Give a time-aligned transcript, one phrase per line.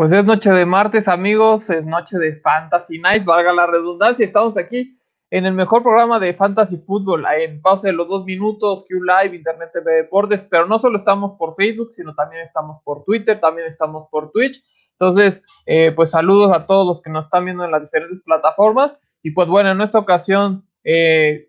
[0.00, 4.24] Pues es noche de martes, amigos, es noche de Fantasy Night, valga la redundancia.
[4.24, 4.98] Estamos aquí
[5.28, 9.36] en el mejor programa de Fantasy Fútbol, en pausa de los dos minutos, Q Live,
[9.36, 13.68] Internet TV Deportes, pero no solo estamos por Facebook, sino también estamos por Twitter, también
[13.68, 14.64] estamos por Twitch.
[14.92, 18.98] Entonces, eh, pues saludos a todos los que nos están viendo en las diferentes plataformas.
[19.22, 21.42] Y pues bueno, en esta ocasión, eh,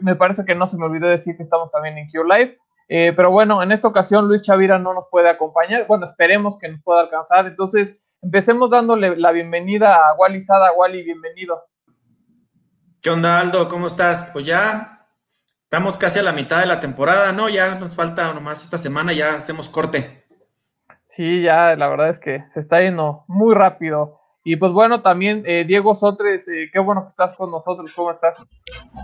[0.00, 2.56] me parece que no se me olvidó decir que estamos también en Q Live.
[2.88, 5.86] Eh, pero bueno, en esta ocasión Luis Chavira no nos puede acompañar.
[5.86, 7.46] Bueno, esperemos que nos pueda alcanzar.
[7.46, 10.72] Entonces, empecemos dándole la bienvenida a Wally Sada.
[10.72, 11.64] Wally, bienvenido.
[13.02, 13.68] ¿Qué onda, Aldo?
[13.68, 14.30] ¿Cómo estás?
[14.32, 15.08] Pues ya
[15.64, 17.48] estamos casi a la mitad de la temporada, ¿no?
[17.48, 20.24] Ya nos falta nomás esta semana, ya hacemos corte.
[21.02, 24.20] Sí, ya la verdad es que se está yendo muy rápido.
[24.48, 28.12] Y pues bueno, también eh, Diego Sotres, eh, qué bueno que estás con nosotros, ¿cómo
[28.12, 28.46] estás?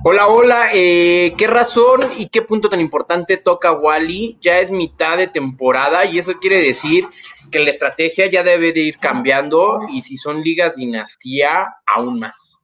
[0.04, 4.38] Hola, hola, eh, ¿qué razón y qué punto tan importante toca Wally?
[4.40, 7.08] Ya es mitad de temporada y eso quiere decir
[7.50, 12.60] que la estrategia ya debe de ir cambiando y si son ligas dinastía, aún más.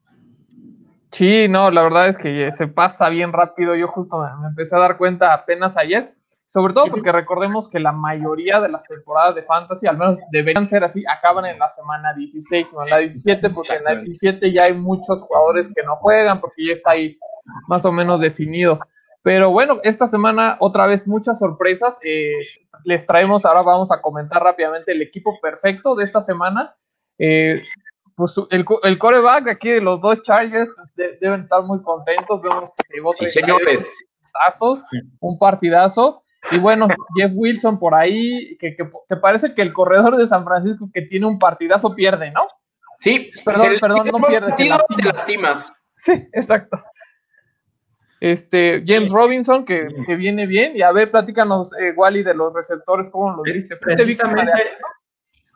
[1.11, 3.75] Sí, no, la verdad es que se pasa bien rápido.
[3.75, 6.13] Yo justo me empecé a dar cuenta apenas ayer
[6.48, 10.67] sobre todo porque recordemos que la mayoría de las temporadas de Fantasy, al menos deberían
[10.67, 14.51] ser así, acaban en la semana 16 o en la 17, porque en la 17
[14.51, 17.19] ya hay muchos jugadores que no juegan, porque ya está ahí
[17.67, 18.81] más o menos definido.
[19.20, 21.98] Pero bueno, esta semana otra vez muchas sorpresas.
[22.03, 22.33] Eh,
[22.85, 26.75] les traemos, ahora vamos a comentar rápidamente el equipo perfecto de esta semana.
[27.19, 27.63] Eh,
[28.17, 32.41] pues el, el, coreback de aquí de los dos Chargers pues, deben estar muy contentos.
[32.41, 33.92] Vemos que se llevó sí, señores.
[35.20, 36.25] un partidazo.
[36.51, 40.91] Y bueno, Jeff Wilson por ahí, que, que, parece que el corredor de San Francisco
[40.92, 42.42] que tiene un partidazo pierde, ¿no?
[43.01, 44.53] Sí, perdón, perdón, no pierde.
[44.55, 44.97] Se lastima.
[44.97, 45.73] Te lastimas.
[45.97, 46.81] Sí, exacto.
[48.20, 50.77] Este, James Robinson, que, que, viene bien.
[50.77, 53.77] Y a ver, platícanos, eh, Wally, de los receptores, ¿cómo los viste?
[53.77, 54.53] Precisamente,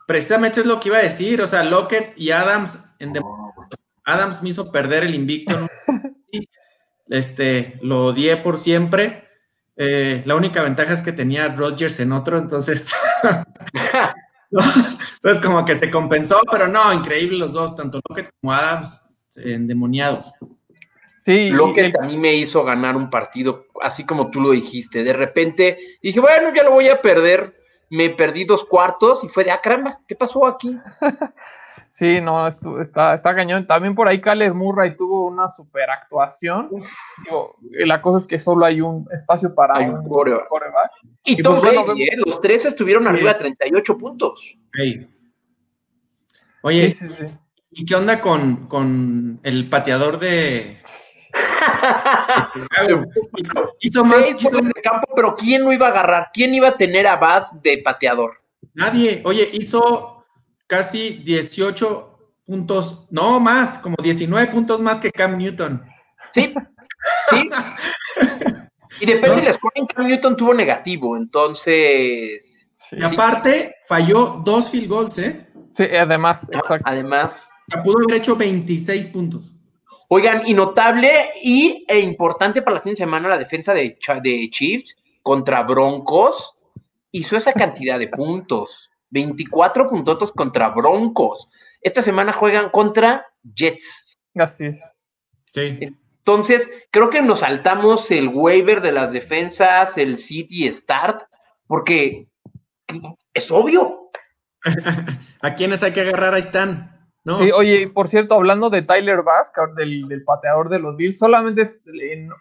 [0.07, 1.41] precisamente es lo que iba a decir.
[1.41, 3.13] O sea, Lockett y Adams, en
[4.05, 5.55] Adams me hizo perder el invicto.
[7.07, 9.27] este, lo odié por siempre.
[9.75, 12.91] Eh, la única ventaja es que tenía Rodgers en otro, entonces.
[14.51, 20.33] entonces, como que se compensó, pero no, increíble los dos, tanto Lockett como Adams, endemoniados.
[21.25, 25.03] Sí, Lockett a mí me hizo ganar un partido, así como tú lo dijiste.
[25.03, 27.61] De repente dije, bueno, ya lo voy a perder.
[27.89, 30.75] Me perdí dos cuartos y fue de, ah, caramba, ¿qué pasó aquí?
[31.93, 33.67] Sí, no, está, está cañón.
[33.67, 36.71] También por ahí Cales Murray tuvo una super actuación.
[37.85, 40.89] la cosa es que solo hay un espacio para un coreback.
[41.23, 42.17] Y, y pues, ¿eh?
[42.25, 44.57] los tres estuvieron arriba de 38 puntos.
[46.63, 46.95] Oye,
[47.69, 50.79] ¿y qué onda con, con el pateador de...
[53.81, 56.29] hizo más, de campo, pero ¿quién no iba a agarrar?
[56.33, 58.41] ¿Quién iba a tener a Bass de pateador?
[58.73, 59.21] Nadie.
[59.25, 60.22] Oye, hizo
[60.73, 62.17] casi 18
[62.47, 65.83] puntos, no más, como 19 puntos más que Cam Newton.
[66.33, 66.51] Sí,
[67.29, 67.49] sí.
[69.01, 72.71] y depende de la escuela, Cam Newton tuvo negativo, entonces.
[72.91, 75.47] Y aparte, falló dos field goals, ¿eh?
[75.73, 76.89] Sí, además, exacto.
[76.89, 77.47] Además.
[77.77, 79.53] O pudo haber hecho 26 puntos.
[80.07, 81.11] Oigan, y notable
[81.43, 86.55] y, e importante para la fin de semana la defensa de, de Chiefs contra Broncos
[87.11, 88.89] hizo esa cantidad de puntos.
[89.13, 91.47] 24 puntotos contra Broncos.
[91.81, 94.17] Esta semana juegan contra Jets.
[94.35, 95.05] Así es.
[95.53, 95.79] Sí.
[96.17, 101.23] Entonces, creo que nos saltamos el waiver de las defensas, el City Start,
[101.67, 102.27] porque
[103.33, 104.09] es obvio.
[105.41, 106.33] ¿A quiénes hay que agarrar?
[106.33, 106.92] Ahí están.
[107.23, 107.37] ¿No?
[107.37, 111.79] Sí, oye, por cierto, hablando de Tyler Bass, del, del pateador de los Bills, solamente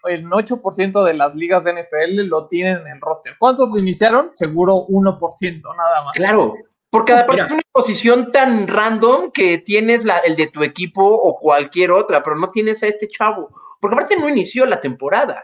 [0.08, 3.37] el 8% de las ligas de NFL lo tienen en el roster.
[3.38, 4.31] ¿Cuántos lo iniciaron?
[4.34, 6.17] Seguro 1%, nada más.
[6.17, 6.55] Claro,
[6.93, 11.38] porque aparte es una posición tan random que tienes la, el de tu equipo o
[11.38, 13.49] cualquier otra, pero no tienes a este chavo.
[13.81, 15.43] Porque aparte no inició la temporada.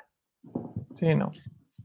[0.99, 1.31] Sí, no.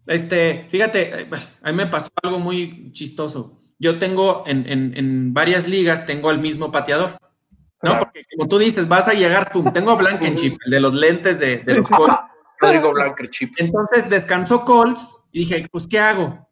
[0.05, 1.29] Este, fíjate,
[1.61, 3.57] a mí me pasó algo muy chistoso.
[3.79, 7.11] Yo tengo en, en, en varias ligas, tengo al mismo pateador.
[7.83, 10.93] No, porque como tú dices, vas a llegar, pum, tengo a Blankenship, el de los
[10.93, 12.15] lentes de, los Colts.
[12.59, 13.51] Rodrigo Blankenship.
[13.57, 16.47] Entonces descansó Colts y dije, pues, ¿qué hago?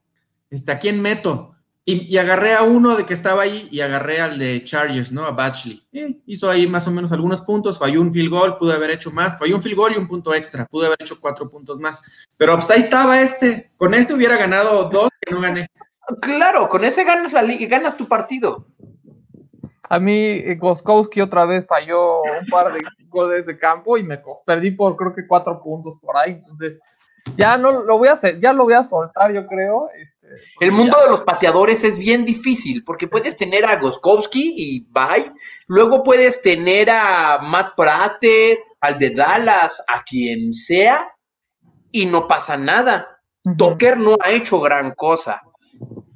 [0.50, 1.56] Este, ¿A quién meto?
[1.84, 5.26] Y, agarré a uno de que estaba ahí y agarré al de Chargers, ¿no?
[5.26, 5.82] A Batchley.
[5.92, 9.10] Eh, hizo ahí más o menos algunos puntos, falló un field goal, pude haber hecho
[9.10, 12.02] más, falló un field goal y un punto extra, pude haber hecho cuatro puntos más.
[12.38, 15.72] Pero pues ahí estaba este, con este hubiera ganado dos que no gané.
[16.22, 18.68] Claro, con ese ganas la liga, ganas tu partido.
[19.92, 22.80] A mí Goskowski otra vez falló un par de
[23.10, 26.32] goles de campo y me perdí por creo que cuatro puntos por ahí.
[26.32, 26.80] Entonces,
[27.36, 29.90] ya no lo voy a hacer, ya lo voy a soltar, yo creo.
[30.02, 30.28] Este,
[30.62, 35.34] El mundo de los pateadores es bien difícil porque puedes tener a Goskowski y bye.
[35.68, 41.14] Luego puedes tener a Matt Prater, al de Dallas, a quien sea,
[41.92, 43.22] y no pasa nada.
[43.44, 45.42] Docker no ha hecho gran cosa.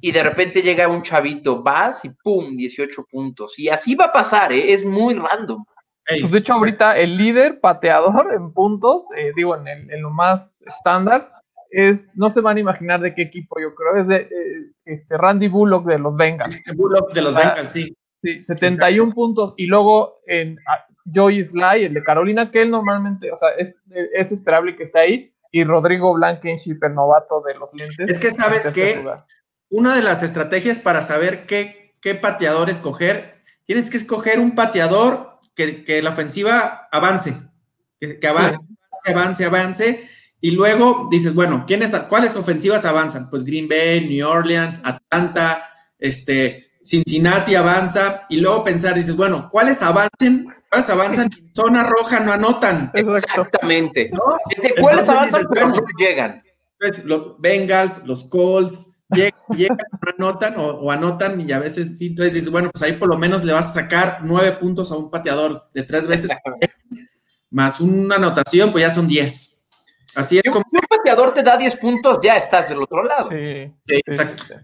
[0.00, 3.58] Y de repente llega un chavito, vas y pum, 18 puntos.
[3.58, 4.72] Y así va a pasar, ¿eh?
[4.72, 5.64] es muy random.
[6.08, 10.62] Pues de hecho, ahorita el líder pateador en puntos, eh, digo, en, en, lo más
[10.62, 11.32] estándar,
[11.70, 15.18] es, no se van a imaginar de qué equipo, yo creo, es de eh, este
[15.18, 16.62] Randy Bullock de los Bengals.
[16.76, 17.96] Bullock de los Bengals, sí.
[18.22, 19.54] Sí, 71 puntos.
[19.56, 20.58] Y luego en
[21.14, 24.98] Joey Sly, el de Carolina, que él normalmente, o sea, es, es esperable que esté
[24.98, 25.32] ahí.
[25.52, 28.08] Y Rodrigo Blankenship, el novato de los lentes.
[28.08, 29.02] Es que sabes que
[29.70, 35.40] una de las estrategias para saber qué, qué pateador escoger, tienes que escoger un pateador
[35.54, 37.34] que, que la ofensiva avance,
[38.00, 38.58] que, que avance,
[39.04, 40.10] avance, avance
[40.40, 43.30] y luego dices, bueno, ¿quiénes, ¿cuáles ofensivas avanzan?
[43.30, 45.68] Pues Green Bay, New Orleans, Atlanta,
[45.98, 50.46] este, Cincinnati avanza, y luego pensar, dices, bueno, ¿cuáles avancen?
[50.70, 51.30] ¿Cuáles avanzan?
[51.52, 52.90] Zona roja no anotan.
[52.94, 54.10] Exactamente.
[54.12, 54.20] ¿No?
[54.80, 56.42] ¿Cuáles avanzan pero no llegan?
[56.78, 59.78] Pues, los Bengals, los Colts, llegan,
[60.18, 63.16] no anotan o, anotan y a veces sí, entonces dices, bueno, pues ahí por lo
[63.16, 66.30] menos le vas a sacar nueve puntos a un pateador de tres veces
[67.50, 69.56] más una anotación, pues ya son diez.
[70.16, 70.42] Así es.
[70.44, 73.28] Si un pateador te da 10 puntos, ya estás del otro lado.
[73.28, 74.54] Sí, sí exacto.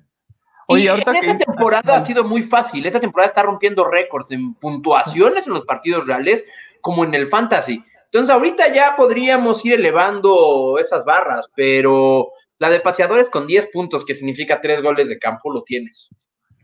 [0.67, 2.87] Oye, y en esta temporada ha sido muy fácil.
[2.87, 6.45] Esta temporada está rompiendo récords en puntuaciones en los partidos reales
[6.81, 7.85] como en el fantasy.
[8.05, 12.31] Entonces, ahorita ya podríamos ir elevando esas barras, pero
[12.63, 16.09] la de pateadores con 10 puntos, que significa 3 goles de campo, lo tienes.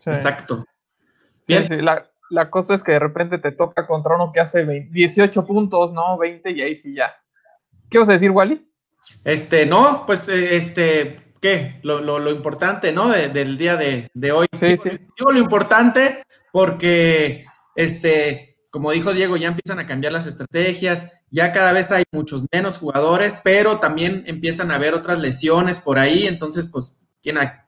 [0.06, 0.64] Exacto.
[1.44, 1.66] Bien.
[1.66, 5.44] Sí, la, la, cosa es que de repente te toca contra uno que hace 18
[5.44, 6.16] puntos, ¿no?
[6.16, 7.12] 20 y ahí sí ya.
[7.90, 8.64] ¿Qué vas a decir, Wally?
[9.24, 11.80] Este, no, pues, eh, este, ¿qué?
[11.82, 13.08] Lo, lo, importante, ¿no?
[13.08, 14.46] del día de, hoy.
[14.56, 14.90] Sí, sí.
[15.18, 16.22] Digo lo importante
[16.52, 22.04] porque, este, como dijo Diego, ya empiezan a cambiar las estrategias, ya cada vez hay
[22.12, 27.38] muchos menos jugadores, pero también empiezan a haber otras lesiones por ahí, entonces, pues, ¿quién
[27.38, 27.66] a,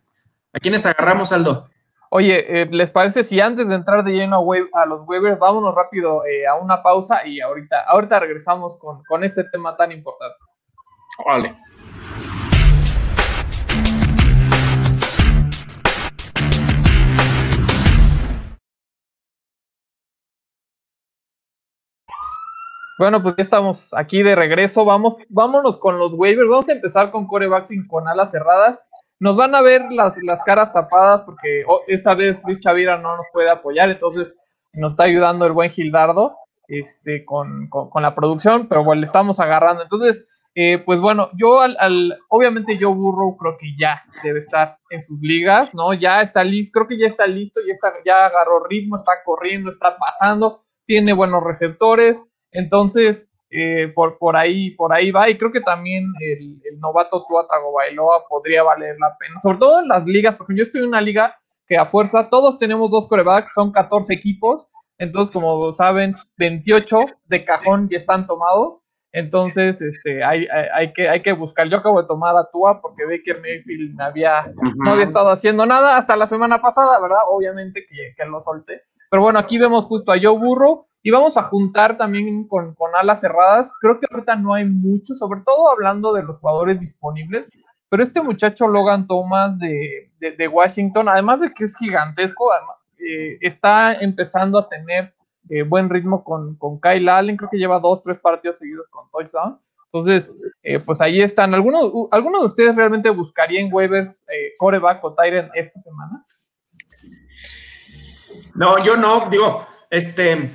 [0.52, 1.68] ¿a quiénes agarramos, Aldo?
[2.10, 6.24] Oye, eh, ¿les parece si antes de entrar de lleno a, los waivers, vámonos rápido
[6.26, 10.36] eh, a una pausa y ahorita, ahorita regresamos con, con este tema tan importante?
[11.24, 11.56] Vale.
[23.00, 24.84] Bueno, pues ya estamos aquí de regreso.
[24.84, 26.50] Vamos, vámonos con los waivers.
[26.50, 28.78] Vamos a empezar con corebacks y con alas cerradas.
[29.18, 33.16] Nos van a ver las, las caras tapadas porque oh, esta vez Luis Chavira no
[33.16, 34.36] nos puede apoyar, entonces
[34.74, 36.36] nos está ayudando el buen Gildardo
[36.68, 39.82] este, con, con la producción, pero bueno, le estamos agarrando.
[39.82, 45.00] Entonces, eh, pues bueno, yo al, obviamente yo Burrow creo que ya debe estar en
[45.00, 45.94] sus ligas, ¿no?
[45.94, 49.70] Ya está listo, creo que ya está listo, ya está, ya agarró ritmo, está corriendo,
[49.70, 52.20] está pasando, tiene buenos receptores,
[52.52, 57.48] entonces eh, por, por ahí, por ahí va, y creo que también el, novato Tua
[57.48, 61.00] Tagovailoa podría valer la pena, sobre todo en las ligas, porque yo estoy en una
[61.00, 67.06] liga que a fuerza todos tenemos dos corebacks, son 14 equipos, entonces como saben, 28
[67.24, 68.84] de cajón ya están tomados.
[69.12, 71.68] Entonces, este, hay, hay, que, hay que buscar.
[71.68, 75.96] Yo acabo de tomar a Tua porque Baker Mayfield había, no había estado haciendo nada
[75.96, 77.18] hasta la semana pasada, ¿verdad?
[77.26, 78.82] Obviamente que, que lo solté.
[79.10, 82.90] Pero bueno, aquí vemos justo a Joe Burro y vamos a juntar también con, con
[82.94, 83.72] alas cerradas.
[83.80, 87.48] Creo que ahorita no hay mucho, sobre todo hablando de los jugadores disponibles.
[87.88, 92.50] Pero este muchacho Logan Thomas de, de, Washington, además de que es gigantesco,
[92.98, 95.12] eh, está empezando a tener
[95.48, 99.10] eh, buen ritmo con, con, Kyle Allen, creo que lleva dos, tres partidos seguidos con
[99.10, 99.58] touchdown.
[99.86, 101.52] Entonces, eh, pues ahí están.
[101.52, 104.24] ¿Algunos, ¿Alguno de ustedes realmente buscaría en waivers
[104.58, 106.24] coreback o Tyrant esta semana?
[108.54, 110.52] No, yo no, digo, este,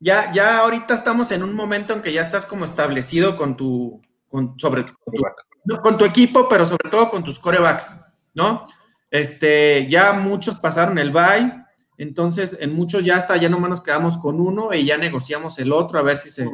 [0.00, 4.02] ya, ya ahorita estamos en un momento en que ya estás como establecido con tu,
[4.28, 5.14] con, sobre, con
[5.66, 8.00] tu, con tu equipo, pero sobre todo con tus corebacks,
[8.34, 8.66] ¿no?
[9.10, 11.64] Este, ya muchos pasaron el bye,
[11.96, 15.72] entonces, en muchos ya está, ya nomás nos quedamos con uno y ya negociamos el
[15.72, 16.50] otro a ver si se.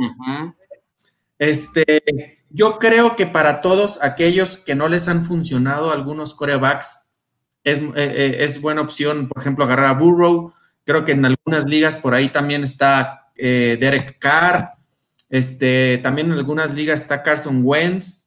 [1.39, 7.15] Este, yo creo que para todos aquellos que no les han funcionado algunos corebacks,
[7.65, 10.53] es, eh, eh, es buena opción, por ejemplo, agarrar a Burrow.
[10.85, 14.75] Creo que en algunas ligas por ahí también está eh, Derek Carr.
[15.29, 18.27] Este, también en algunas ligas está Carson Wentz.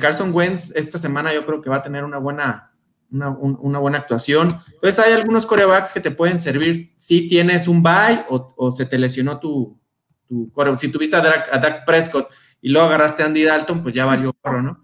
[0.00, 2.74] Carson Wentz esta semana yo creo que va a tener una buena,
[3.10, 4.60] una, buena actuación.
[4.74, 8.98] Entonces hay algunos corebacks que te pueden servir si tienes un bye o, se te
[8.98, 9.78] lesionó tu,
[10.26, 14.34] tu Si tuviste a Dak, Prescott y luego agarraste a Andy Dalton, pues ya valió
[14.62, 14.78] ¿no?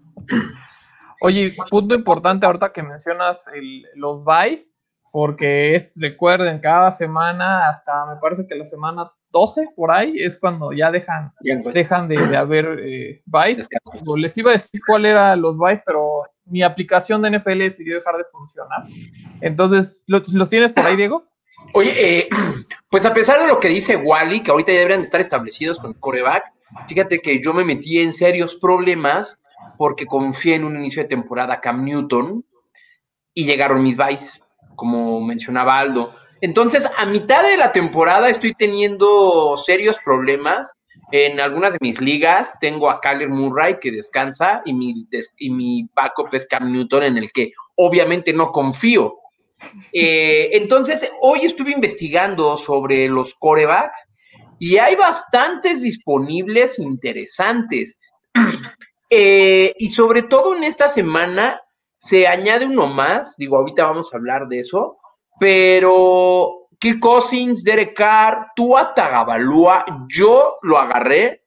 [1.23, 3.45] Oye, punto importante ahorita que mencionas
[3.95, 4.75] los buys,
[5.11, 10.37] porque es, recuerden, cada semana, hasta me parece que la semana 12 por ahí, es
[10.37, 13.21] cuando ya dejan, dejan de, haber eh.
[14.15, 18.17] Les iba a decir cuál era los buys, pero mi aplicación de NFL decidió dejar
[18.17, 18.83] de funcionar.
[19.39, 21.25] Entonces, ¿los, los tienes por ahí, Diego?
[21.73, 22.29] Oye, eh,
[22.89, 25.91] pues a pesar de lo que dice Wally, que ahorita ya deberían estar establecidos con
[25.91, 26.43] el coreback,
[26.87, 29.37] fíjate que yo me metí en serios problemas
[29.77, 32.45] porque confié en un inicio de temporada Cam Newton
[33.33, 34.43] y llegaron mis buys,
[34.75, 36.09] como mencionaba Aldo.
[36.41, 40.73] Entonces, a mitad de la temporada estoy teniendo serios problemas.
[41.11, 45.07] En algunas de mis ligas tengo a Kyler Murray que descansa y mi,
[45.37, 49.17] y mi backup es Cam Newton en el que obviamente no confío.
[49.93, 54.07] Eh, entonces, hoy estuve investigando sobre los corebacks
[54.57, 57.99] y hay bastantes disponibles interesantes.
[59.13, 61.59] Eh, y sobre todo en esta semana
[61.97, 65.00] se añade uno más, digo, ahorita vamos a hablar de eso,
[65.41, 71.45] pero Kirk Cousins, Derek Carr, Tua Tagabalúa, yo lo agarré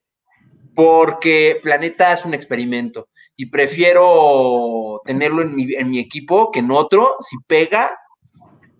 [0.75, 5.55] porque Planeta es un experimento y prefiero tenerlo en
[5.89, 7.15] mi, equipo que en otro.
[7.21, 7.97] Si pega,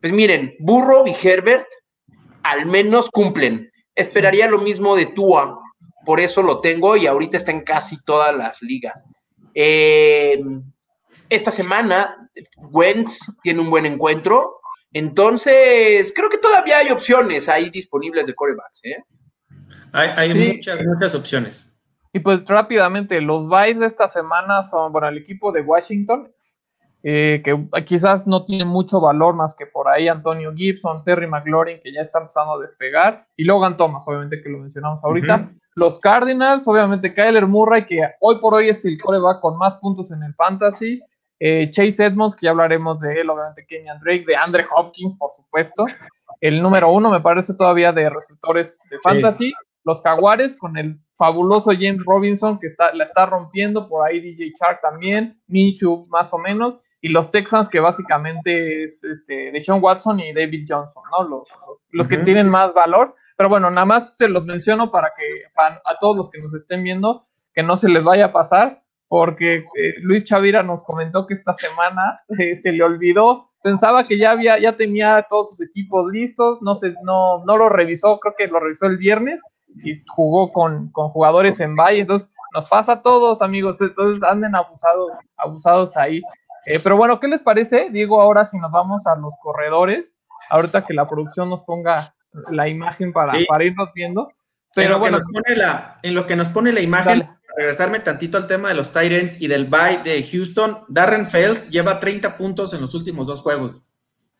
[0.01, 1.67] pues miren, Burro y Herbert
[2.43, 3.71] al menos cumplen.
[3.95, 5.61] Esperaría lo mismo de Tua,
[6.05, 9.05] por eso lo tengo y ahorita está en casi todas las ligas.
[9.53, 10.41] Eh,
[11.29, 12.29] esta semana,
[12.69, 14.59] Wentz tiene un buen encuentro,
[14.95, 18.81] entonces creo que todavía hay opciones ahí disponibles de corebacks.
[18.85, 19.03] ¿eh?
[19.91, 21.71] Hay, muchas, muchas opciones.
[22.13, 26.31] Y pues rápidamente, los buys de esta semana son, bueno, el equipo de Washington
[27.07, 31.79] eh, que quizás no tiene mucho valor más que por ahí Antonio Gibson, Terry McLaurin,
[31.83, 35.51] que ya está empezando a despegar, y Logan Thomas, obviamente que lo mencionamos ahorita.
[35.75, 40.09] Los Cardinals, obviamente Kyler Murray, que hoy por hoy es el coreback con más puntos
[40.09, 40.99] en el fantasy.
[41.39, 45.31] Eh, Chase Edmonds, que ya hablaremos de él, obviamente Kenyan Drake, de Andre Hopkins, por
[45.31, 45.85] supuesto.
[46.41, 49.53] El número uno, me parece todavía de receptores de fantasy.
[49.83, 54.53] Los Jaguares, con el fabuloso James Robinson, que está, la está rompiendo, por ahí DJ
[54.59, 59.77] Shark también, Minshew más o menos y los Texans que básicamente es este, de Sean
[59.79, 61.23] Watson y David Johnson, ¿no?
[61.27, 61.47] Los,
[61.91, 63.13] los que tienen más valor.
[63.37, 65.23] Pero bueno, nada más se los menciono para que
[65.55, 68.81] a todos los que nos estén viendo, que no se les vaya a pasar,
[69.15, 74.17] porque eh, Luis Chavira nos comentó que esta semana eh, se le olvidó, pensaba que
[74.17, 78.33] ya había, ya tenía todos sus equipos listos, no sé, no, no lo revisó, creo
[78.37, 79.39] que lo revisó el viernes
[79.85, 84.53] y jugó con, con jugadores en Valle, entonces nos pasa a todos, amigos, entonces anden
[84.53, 86.21] abusados, abusados ahí.
[86.65, 90.17] Eh, pero bueno, ¿qué les parece, Diego, ahora si nos vamos a los corredores?
[90.49, 92.13] Ahorita que la producción nos ponga
[92.51, 94.27] la imagen para, para irnos viendo.
[94.75, 95.19] Pero en bueno,
[95.55, 99.41] la, en lo que nos pone la imagen, regresarme tantito al tema de los Tyrants
[99.41, 103.81] y del bye de Houston, Darren Fells lleva 30 puntos en los últimos dos juegos.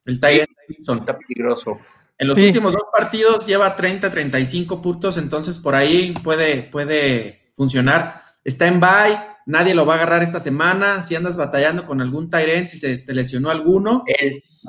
[0.06, 1.00] El Tyrant de Houston.
[1.00, 1.78] Está peligroso.
[2.18, 8.22] En los últimos dos partidos lleva 30, 35 puntos, entonces por ahí puede, puede funcionar.
[8.44, 11.02] Está en bye, nadie lo va a agarrar esta semana.
[11.02, 14.06] Si andas batallando con algún Tyrant, si se te lesionó alguno,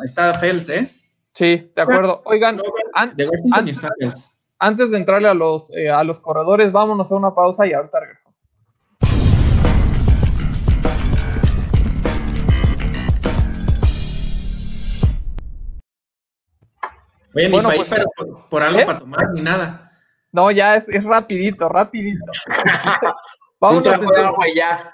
[0.03, 0.91] está Fels, ¿eh?
[1.31, 2.23] Sí, de acuerdo.
[2.25, 2.59] Oigan,
[4.59, 8.01] antes de entrarle a los, eh, a los corredores, vámonos a una pausa y ahorita
[8.01, 8.26] regresamos.
[17.37, 18.05] Oye, bueno, ni pues,
[18.49, 18.87] por, algo ¿eh?
[18.87, 19.93] para tomar ni nada.
[20.33, 22.25] No, ya es, es rapidito, rapidito.
[23.61, 23.99] Vamos a
[24.55, 24.93] ya.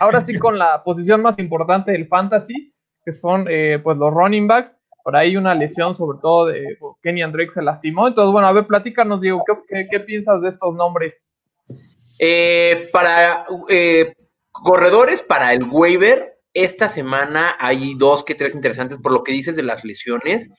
[0.00, 2.72] Ahora sí con la posición más importante del fantasy,
[3.04, 4.76] que son eh, pues los running backs.
[5.04, 8.06] Por ahí una lesión, sobre todo de Kenny Drake se lastimó.
[8.06, 11.26] Entonces, bueno, a ver, platícanos, Diego, ¿qué, piensas de estos nombres?
[12.20, 14.14] Eh, para eh,
[14.52, 19.56] corredores, para el waiver, esta semana hay dos que tres interesantes por lo que dices
[19.56, 20.50] de las lesiones.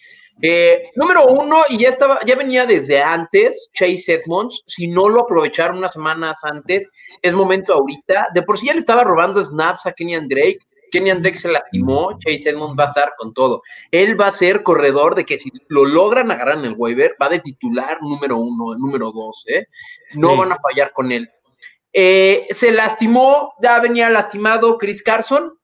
[0.42, 4.64] Eh, número uno, y ya estaba, ya venía desde antes, Chase Edmonds.
[4.66, 6.88] Si no lo aprovecharon unas semanas antes,
[7.22, 8.28] es momento ahorita.
[8.34, 10.60] De por sí ya le estaba robando snaps a Kenyan Drake.
[10.92, 13.64] Kenyan Drake se lastimó, Chase Edmonds va a estar con todo.
[13.90, 17.30] Él va a ser corredor de que si lo logran agarrar en el waiver, va
[17.30, 19.68] de titular número uno, número dos, ¿eh?
[20.16, 21.30] No van a fallar con él.
[21.92, 25.58] Eh, se lastimó, ya venía lastimado Chris Carson.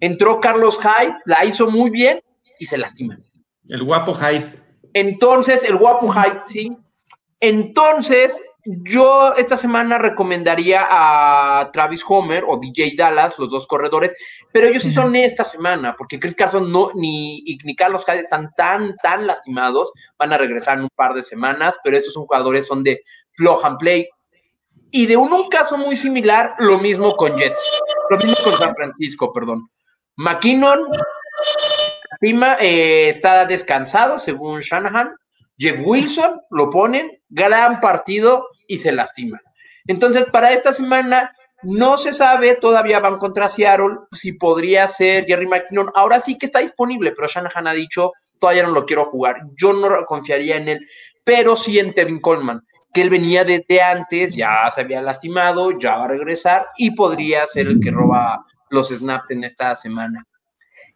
[0.00, 2.20] Entró Carlos Hyde, la hizo muy bien
[2.58, 3.16] y se lastima.
[3.68, 4.46] El guapo Hyde.
[4.94, 6.76] Entonces, el guapo Hyde, sí.
[7.40, 14.14] Entonces, yo esta semana recomendaría a Travis Homer o DJ Dallas, los dos corredores,
[14.52, 18.50] pero ellos sí son esta semana, porque Chris Carson no, ni, ni Carlos Hyde están
[18.56, 22.66] tan, tan lastimados, van a regresar en un par de semanas, pero estos son jugadores,
[22.66, 24.08] son de flow and play.
[24.90, 27.60] Y de un, un caso muy similar, lo mismo con Jets,
[28.10, 29.70] lo mismo con San Francisco, perdón.
[30.16, 30.86] McKinnon
[32.20, 35.14] eh, está descansado, según Shanahan.
[35.58, 39.40] Jeff Wilson lo ponen, gran partido y se lastima.
[39.86, 45.46] Entonces, para esta semana no se sabe, todavía van contra Seattle, si podría ser Jerry
[45.46, 45.90] McKinnon.
[45.94, 49.40] Ahora sí que está disponible, pero Shanahan ha dicho, todavía no lo quiero jugar.
[49.56, 50.88] Yo no confiaría en él,
[51.24, 52.62] pero sí en Tevin Coleman,
[52.92, 57.44] que él venía desde antes, ya se había lastimado, ya va a regresar y podría
[57.46, 60.24] ser el que roba los snaps en esta semana.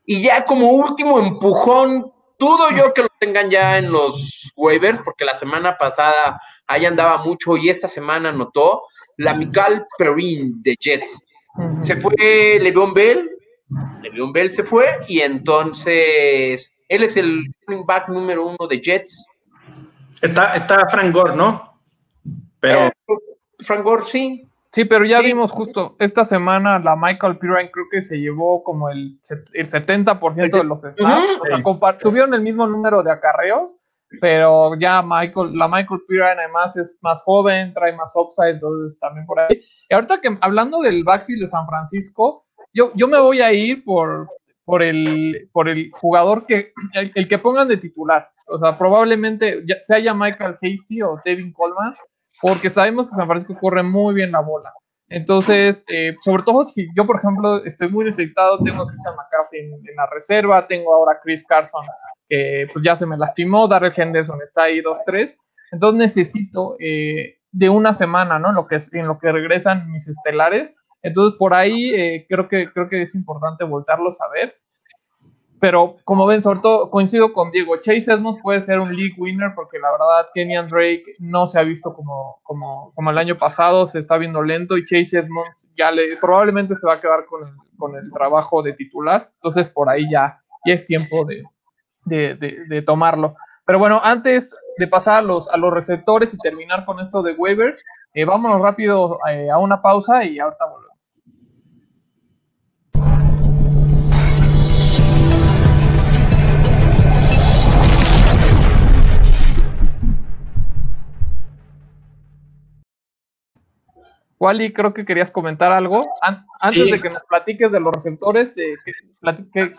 [0.05, 5.25] Y ya como último empujón, dudo yo que lo tengan ya en los waivers, porque
[5.25, 8.83] la semana pasada ahí andaba mucho y esta semana notó
[9.17, 11.23] la Mical Perrin de Jets.
[11.81, 13.31] Se fue Le'Veon Bell,
[14.03, 19.25] Le'Veon Bell se fue y entonces él es el running back número uno de Jets.
[20.21, 21.81] Está, está Frank Gore, ¿no?
[22.61, 22.87] Pero.
[22.87, 22.93] Eh,
[23.61, 24.49] Frank Gore, sí.
[24.73, 28.89] Sí, pero ya vimos justo esta semana la Michael Pirine creo que se llevó como
[28.89, 29.21] el,
[29.53, 31.41] el 70% de los snaps.
[31.41, 33.77] o sea, tuvieron el mismo número de acarreos,
[34.19, 39.27] pero ya Michael, la Michael Pirine además es más joven, trae más upside, entonces también
[39.27, 39.63] por ahí.
[39.91, 43.85] Y ahorita que hablando del backfield de San Francisco, yo, yo me voy a ir
[43.85, 44.31] por,
[44.65, 48.31] por, el, por el jugador que, el, que pongan de titular.
[48.47, 51.95] O sea, probablemente ya, sea ya Michael Hasty o Devin Coleman
[52.43, 54.73] porque sabemos que San Francisco corre muy bien la bola.
[55.09, 59.61] Entonces, eh, sobre todo si yo, por ejemplo, estoy muy necesitado, tengo a Christian McCaffrey
[59.61, 61.85] en, la reserva, tengo ahora a Chris Carson,
[62.29, 65.37] que pues ya se me lastimó, Darrell Henderson está ahí 2-3,
[65.71, 68.49] entonces necesito eh, de una semana, ¿no?
[68.49, 70.75] En lo, que, en lo que regresan mis estelares.
[71.03, 74.57] Entonces, por ahí eh, creo, que, creo que es importante voltarlos a ver.
[75.63, 79.53] Pero como ven, sobre todo coincido con Diego, Chase Edmonds puede ser un league winner
[79.55, 83.87] porque la verdad Kenyan Drake no se ha visto como, como, como el año pasado,
[83.87, 87.47] se está viendo lento y Chase Edmonds ya le probablemente se va a quedar con
[87.47, 89.31] el, con el trabajo de titular.
[89.35, 91.45] Entonces por ahí ya, ya es tiempo de,
[92.07, 92.35] de,
[92.69, 93.37] de, tomarlo.
[93.65, 97.35] Pero bueno, antes de pasar a los, a los receptores y terminar con esto de
[97.35, 100.65] waivers, eh, vámonos rápido eh, a una pausa y ahorita.
[114.43, 116.01] Wally, creo que querías comentar algo.
[116.61, 118.75] antes de que nos platiques de los receptores, eh,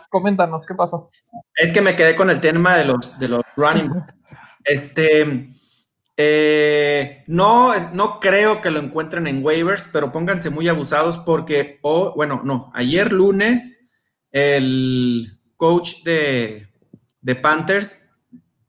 [0.09, 1.11] coméntanos qué pasó.
[1.53, 3.91] Es que me quedé con el tema de los, de los running
[4.63, 5.49] Este,
[6.15, 12.13] eh, no, no creo que lo encuentren en waivers, pero pónganse muy abusados porque, oh,
[12.15, 13.85] bueno, no, ayer lunes
[14.31, 16.69] el coach de,
[17.21, 18.07] de Panthers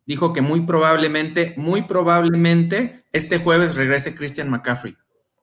[0.07, 4.97] dijo que muy probablemente, muy probablemente este jueves regrese Christian McCaffrey.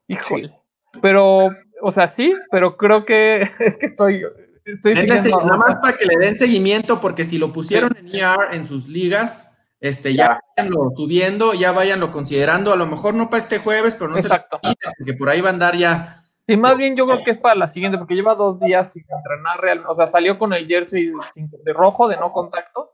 [0.07, 0.57] Híjole.
[1.01, 1.49] Pero,
[1.81, 4.23] o sea, sí, pero creo que es que estoy.
[4.65, 8.65] estoy nada más para que le den seguimiento, porque si lo pusieron en ER en
[8.65, 13.57] sus ligas, este, ya, vayanlo subiendo, ya vayanlo considerando, a lo mejor no para este
[13.57, 14.59] jueves, pero no Exacto.
[14.61, 16.23] se porque por ahí va a andar ya.
[16.47, 19.03] Sí, más bien yo creo que es para la siguiente, porque lleva dos días sin
[19.09, 21.11] entrenar real, o sea, salió con el jersey
[21.63, 22.93] de rojo, de no contacto,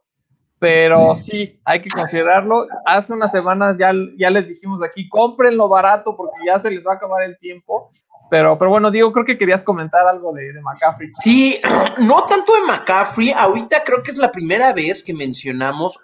[0.59, 2.65] pero sí, hay que considerarlo.
[2.85, 6.93] Hace unas semanas ya, ya les dijimos aquí, cómprenlo barato porque ya se les va
[6.93, 7.91] a acabar el tiempo.
[8.29, 11.09] Pero, pero bueno, Diego, creo que querías comentar algo de, de, McCaffrey.
[11.13, 11.61] Sí,
[11.99, 13.31] no tanto de McCaffrey.
[13.31, 15.97] Ahorita creo que es la primera vez que mencionamos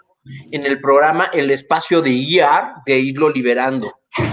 [0.51, 3.87] en el programa el espacio de IR, de irlo liberando.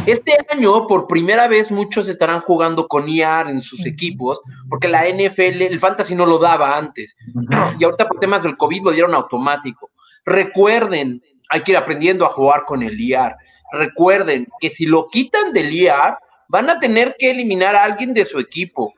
[0.06, 5.08] Este año, por primera vez, muchos estarán jugando con IR en sus equipos, porque la
[5.08, 7.16] NFL, el fantasy no lo daba antes.
[7.78, 9.90] Y ahorita por temas del COVID lo dieron automático.
[10.30, 13.36] Recuerden, hay que ir aprendiendo a jugar con el IAR.
[13.72, 18.24] Recuerden que si lo quitan del IAR, van a tener que eliminar a alguien de
[18.24, 18.94] su equipo.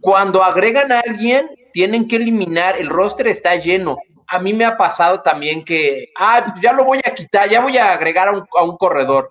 [0.00, 3.96] Cuando agregan a alguien, tienen que eliminar, el roster está lleno.
[4.28, 7.60] A mí me ha pasado también que, ah, pues ya lo voy a quitar, ya
[7.60, 9.30] voy a agregar a un, corredor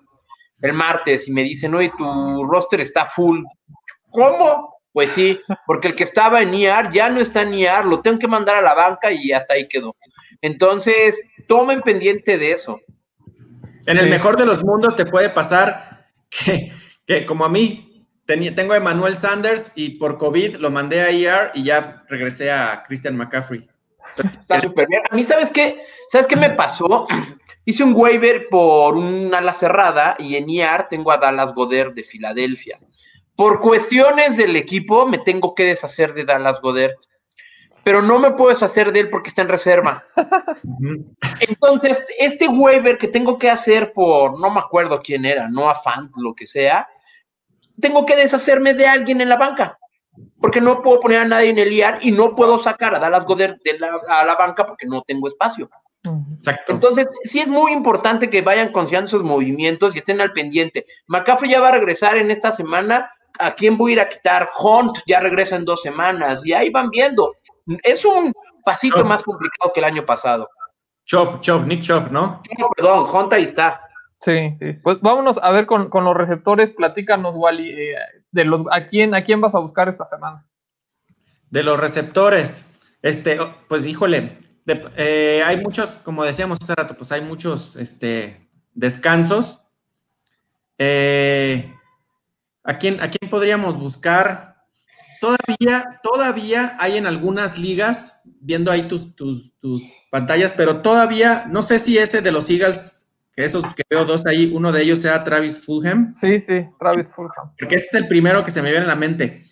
[0.62, 3.43] el martes y me dicen, oye, tu roster está full.
[4.10, 4.75] ¿Cómo?
[4.91, 8.19] Pues sí, porque el que estaba en IAR ya no está en IAR, lo tengo
[8.19, 9.95] que mandar a la banca y hasta ahí quedó.
[10.41, 12.80] Entonces, tomen pendiente de eso.
[13.86, 16.06] En el mejor de los mundos te puede pasar
[17.06, 21.52] que, como a mí, tengo a Emmanuel Sanders y por COVID lo mandé a IR
[21.56, 23.67] y ya regresé a Christian McCaffrey.
[24.39, 25.02] Está súper bien.
[25.10, 25.82] A mí, ¿sabes qué?
[26.10, 27.08] ¿Sabes qué me pasó?
[27.65, 32.04] Hice un waiver por un ala cerrada y en IR tengo a Dallas Goder de
[32.04, 32.80] Filadelfia.
[33.36, 36.95] Por cuestiones del equipo, me tengo que deshacer de Dallas Goder
[37.89, 40.04] pero no me puedo deshacer de él porque está en reserva.
[41.49, 45.73] Entonces, este waiver que tengo que hacer por, no me acuerdo quién era, no a
[45.73, 46.88] fan, lo que sea,
[47.82, 49.80] tengo que deshacerme de alguien en la banca,
[50.39, 53.25] porque no puedo poner a nadie en el IAR y no puedo sacar a Dallas
[53.25, 55.67] Goddard de la, a la banca porque no tengo espacio.
[56.32, 56.73] Exacto.
[56.73, 60.86] Entonces, sí es muy importante que vayan considerando sus movimientos y estén al pendiente.
[61.08, 63.10] McCaffrey ya va a regresar en esta semana.
[63.39, 64.47] ¿A quién voy a ir a quitar?
[64.62, 67.34] Hunt ya regresa en dos semanas y ahí van viendo.
[67.84, 68.34] Es un
[68.65, 69.08] pasito Chop.
[69.08, 70.49] más complicado que el año pasado.
[71.05, 72.41] Chop, Chop, Nick Chop, ¿no?
[72.60, 73.82] No, perdón, Hunt ahí está.
[74.21, 74.73] Sí, sí.
[74.84, 76.71] Pues vámonos a ver con, con los receptores.
[76.71, 77.95] Platícanos, Wally, eh,
[78.32, 80.45] de los a quién a quién vas a buscar esta semana.
[81.49, 82.69] De los receptores,
[83.01, 87.75] este, oh, pues híjole, de- eh, hay muchos, como decíamos hace rato, pues hay muchos
[87.75, 89.62] este, descansos.
[90.77, 91.73] Eh,
[92.63, 94.48] ¿a, quién, ¿A quién podríamos buscar?
[95.19, 101.62] Todavía, todavía hay en algunas ligas, viendo ahí tus, tus, tus pantallas, pero todavía, no
[101.62, 103.05] sé si ese de los Eagles,
[103.36, 107.08] que esos que veo dos ahí, uno de ellos sea Travis Fulham, Sí, sí, Travis
[107.08, 107.51] Fulham.
[107.60, 109.45] porque ese es el primero que se me viene a la mente.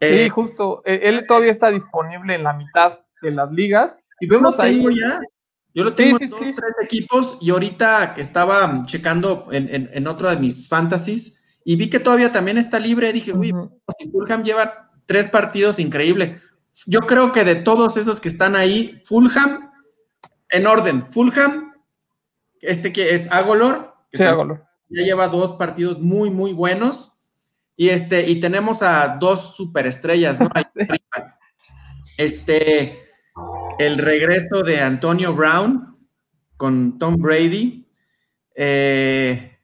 [0.00, 0.82] Eh, Sí, justo.
[0.84, 3.94] eh, él todavía está disponible en la mitad de las ligas.
[4.20, 4.76] Y vemos ahí.
[4.76, 5.20] tengo ya.
[5.72, 6.52] Yo lo tengo sí, en dos, sí.
[6.56, 11.76] tres equipos y ahorita que estaba checando en, en- en otro de mis fantasies y
[11.76, 13.54] vi que todavía también está libre, dije, uy,
[13.98, 16.40] si Fulham lleva tres partidos, increíble.
[16.86, 19.70] Yo creo que de todos esos que están ahí, Fulham,
[20.48, 21.72] en orden, Fulham,
[22.60, 27.12] este que es Agolor, que Sí, ya lleva dos partidos muy, muy buenos.
[27.76, 30.50] Y este, y tenemos a dos superestrellas, ¿no?
[30.74, 30.86] Sí.
[32.18, 32.98] Este,
[33.78, 35.96] el regreso de Antonio Brown
[36.56, 37.88] con Tom Brady.
[38.54, 39.58] Eh,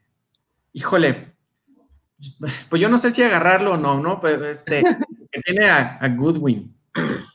[0.72, 1.35] híjole,
[2.68, 4.20] pues yo no sé si agarrarlo o no, ¿no?
[4.20, 4.82] Pero este,
[5.30, 6.74] que tiene a, a Goodwin,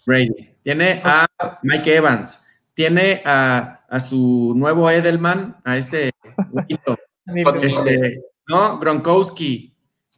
[0.06, 1.28] Brady, tiene a
[1.64, 6.12] Mike Evans, tiene a, a su nuevo Edelman, a este
[7.62, 8.80] este, ¿no?
[8.80, 9.74] Gronkowski,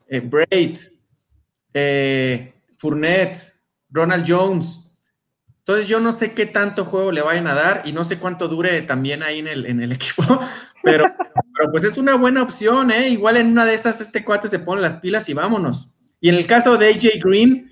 [0.07, 0.77] eh, Braid,
[1.73, 3.53] eh, Fournette,
[3.89, 4.89] Ronald Jones.
[5.59, 8.47] Entonces yo no sé qué tanto juego le vayan a dar y no sé cuánto
[8.47, 10.39] dure también ahí en el, en el equipo,
[10.83, 11.05] pero,
[11.63, 13.07] pero pues es una buena opción, ¿eh?
[13.07, 15.93] Igual en una de esas este cuate se pone las pilas y vámonos.
[16.19, 17.71] Y en el caso de AJ Green,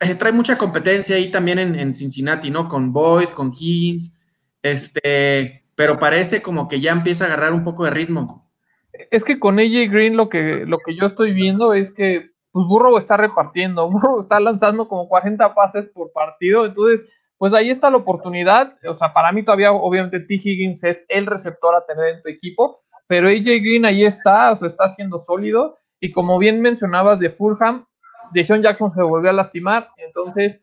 [0.00, 2.68] eh, trae mucha competencia ahí también en, Cincinnati, ¿no?
[2.68, 4.18] Con Boyd, con Higgins,
[4.62, 8.40] este, pero parece como que ya empieza a agarrar un poco de ritmo.
[9.10, 12.66] Es que con AJ Green lo que, lo que yo estoy viendo es que pues
[12.66, 17.04] Burrow está repartiendo, Burrow está lanzando como 40 pases por partido, entonces
[17.36, 20.34] pues ahí está la oportunidad, o sea, para mí todavía obviamente T.
[20.34, 24.56] Higgins es el receptor a tener en tu equipo, pero AJ Green ahí está, o
[24.56, 27.84] sea, está siendo sólido, y como bien mencionabas de Fulham,
[28.32, 30.60] Deshaun Jackson se volvió a lastimar, entonces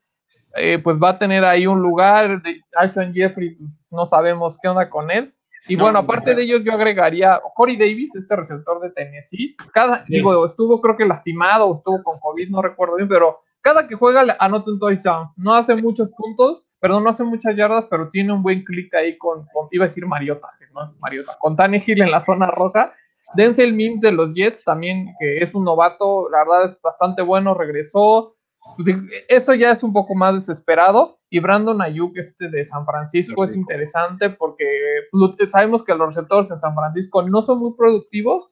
[0.55, 3.57] eh, pues va a tener ahí un lugar, de Alshon Jeffrey,
[3.91, 5.35] no sabemos qué onda con él,
[5.67, 9.55] y No, bueno, no, aparte de ellos, yo agregaría Corey Davis, este receptor de Tennessee.
[9.73, 10.13] Cada, Sí.
[10.13, 14.23] digo, estuvo creo que lastimado, estuvo con COVID, no recuerdo bien, pero cada que juega
[14.39, 15.29] anota un touchdown.
[15.37, 19.17] No hace muchos puntos, perdón, no hace muchas yardas, pero tiene un buen clic ahí
[19.17, 22.93] con, con- iba a decir Mariota, que no es Mariota, con en la zona roja.
[23.33, 27.55] Denzel Mims de los Jets también, que es un novato, la verdad es bastante bueno,
[27.55, 28.35] regresó.
[28.75, 28.95] Pues,
[29.27, 31.17] Eso ya es un poco más desesperado.
[31.31, 34.65] Y Brandon Ayuk, este de San Francisco, es interesante porque
[35.11, 38.51] pues, sabemos que los receptores en San Francisco no son muy productivos,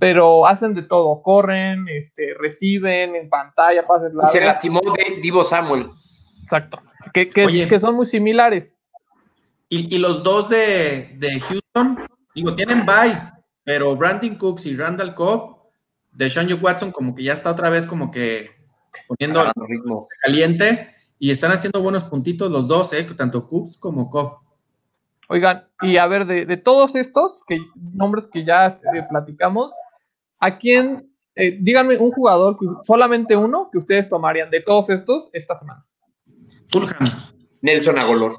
[0.00, 4.32] pero hacen de todo, corren, este, reciben en pantalla, pases largos.
[4.32, 5.86] se lastimó de Divo Samuel.
[6.48, 6.78] Exacto.
[7.12, 7.68] Que, que, Oye.
[7.68, 8.78] que son muy similares.
[9.68, 11.98] Y, y los dos de, de Houston,
[12.34, 13.20] digo, tienen bye,
[13.64, 15.58] pero Brandon Cooks y Randall Cobb,
[16.10, 18.50] de Sean Watson, como que ya está otra vez como que
[19.06, 20.08] poniendo Agarrando ritmo.
[20.22, 23.04] caliente y están haciendo buenos puntitos los dos, ¿eh?
[23.16, 24.38] tanto Cooks como Cobb.
[25.28, 27.58] Oigan, y a ver, de, de todos estos que,
[27.92, 29.70] nombres que ya eh, platicamos,
[30.40, 35.28] ¿a quién, eh, díganme un jugador, que- solamente uno, que ustedes tomarían de todos estos
[35.34, 35.84] esta semana?
[36.70, 37.32] Fulham.
[37.62, 38.38] Nelson Agolor.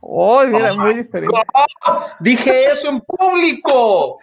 [0.00, 1.34] Oh, mira, muy diferente.
[2.20, 4.18] Dije eso en público.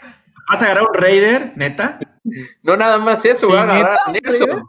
[0.49, 1.99] ¿Vas a agarrar un Raider, neta?
[2.63, 4.11] No nada más eso, voy a ¿Sí, agarrar a?
[4.11, 4.63] Nelson.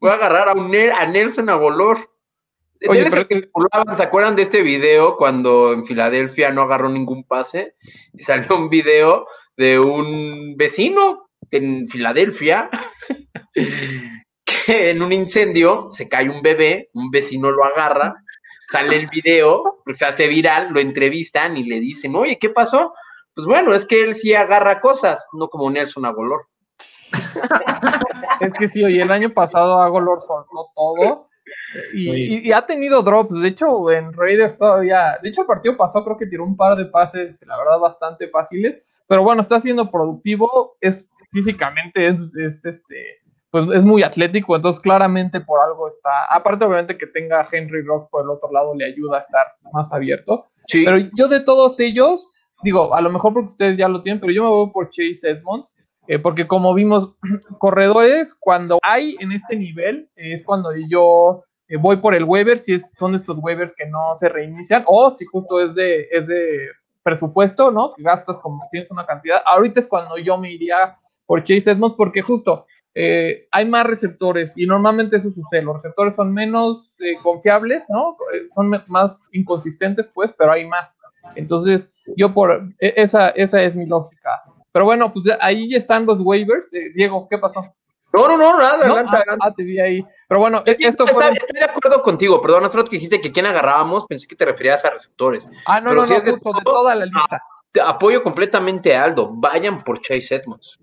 [0.00, 2.10] Voy a agarrar a, un a Nelson Agolor.
[2.88, 3.48] Oye, pero- que
[3.96, 7.76] ¿Se acuerdan de este video cuando en Filadelfia no agarró ningún pase?
[8.12, 12.68] Y salió un video de un vecino en Filadelfia
[14.66, 18.14] que en un incendio se cae un bebé, un vecino lo agarra,
[18.70, 22.94] sale el video, se hace viral, lo entrevistan y le dicen, oye, ¿qué pasó?
[23.34, 26.46] Pues bueno, es que él sí agarra cosas, no como Nelson Agolor.
[28.40, 31.28] Es que sí, oye, el año pasado Agolor soltó todo.
[31.94, 32.20] Y, Oye.
[32.20, 33.40] y- y ha tenido drops.
[33.40, 35.18] De hecho, en Raiders todavía.
[35.22, 38.28] De hecho, el partido pasó, creo que tiró un par de pases, la verdad, bastante
[38.28, 38.82] fáciles.
[39.06, 40.76] Pero bueno, está siendo productivo.
[40.80, 43.21] Es físicamente, es, es, este.
[43.52, 48.06] Pues es muy atlético, entonces claramente por algo está, aparte obviamente que tenga Henry Rocks
[48.06, 50.84] por el otro lado le ayuda a estar más abierto, Sí.
[50.86, 52.26] pero yo de todos ellos,
[52.62, 55.28] digo, a lo mejor porque ustedes ya lo tienen, pero yo me voy por Chase
[55.28, 55.76] Edmonds,
[56.08, 57.14] eh, porque como vimos,
[57.58, 62.58] corredores, cuando hay en este nivel, eh, es cuando yo eh, voy por el waiver,
[62.58, 66.26] si es, son estos waivers que no se reinician, o si justo es de, es
[66.26, 66.68] de
[67.02, 67.92] presupuesto, ¿no?
[67.94, 69.42] Que gastas como tienes una cantidad.
[69.44, 74.52] Ahorita es cuando yo me iría por Chase Edmonds, porque justo eh, hay más receptores
[74.56, 75.62] y normalmente eso sucede.
[75.62, 78.16] Los receptores son menos eh, confiables, ¿no?
[78.34, 80.98] Eh, Son más inconsistentes, pues, pero hay más.
[81.36, 84.42] Entonces, yo por e- esa, esa es mi lógica.
[84.72, 86.72] Pero bueno, pues ahí están los waivers.
[86.74, 87.62] Eh, Diego, ¿qué pasó?
[88.12, 88.94] No, no, no, nada, ¿No?
[88.94, 89.46] adelante, Ah, adelante.
[89.48, 90.06] ah, te vi ahí.
[90.28, 91.30] Pero bueno, esto está- fue.
[91.32, 94.44] Estoy de acuerdo contigo, perdón, hace rato que dijiste que quién agarrábamos, pensé que te
[94.44, 95.48] referías a receptores.
[95.66, 97.42] Ah, no, pero no, si no, es justo de todo, toda la lista.
[97.70, 100.78] Te apoyo completamente a Aldo, vayan por Chase Edmonds.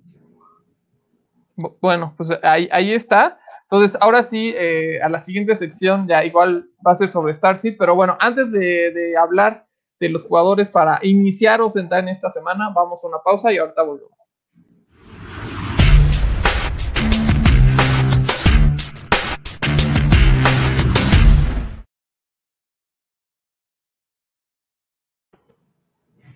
[1.60, 3.40] Bu- Bueno, pues ahí, ahí está.
[3.64, 7.76] Entonces, ahora sí, eh, a la siguiente sección ya igual va a ser sobre Starseed,
[7.78, 9.68] pero bueno, antes de, de hablar
[10.00, 13.58] de los jugadores para iniciar o sentar en esta semana, vamos a una pausa y
[13.58, 14.29] ahorita volvemos.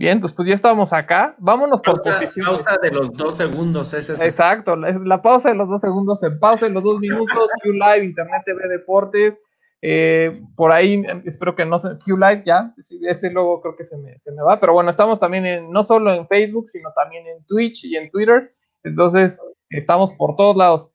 [0.04, 1.34] Bien, entonces pues ya estamos acá.
[1.38, 5.48] Vámonos por Pausa, pausa de los dos segundos, ese es el- Exacto, la, la pausa
[5.48, 9.40] de los dos segundos en pausa, de los dos minutos, Q Live, Internet TV Deportes,
[9.82, 12.74] eh, por ahí eh, espero que no se, Q Live ya,
[13.08, 15.86] ese luego creo que se me, se me va, pero bueno, estamos también en, no
[15.86, 20.90] solo en Facebook, sino también en Twitch y en Twitter, entonces estamos por todos lados.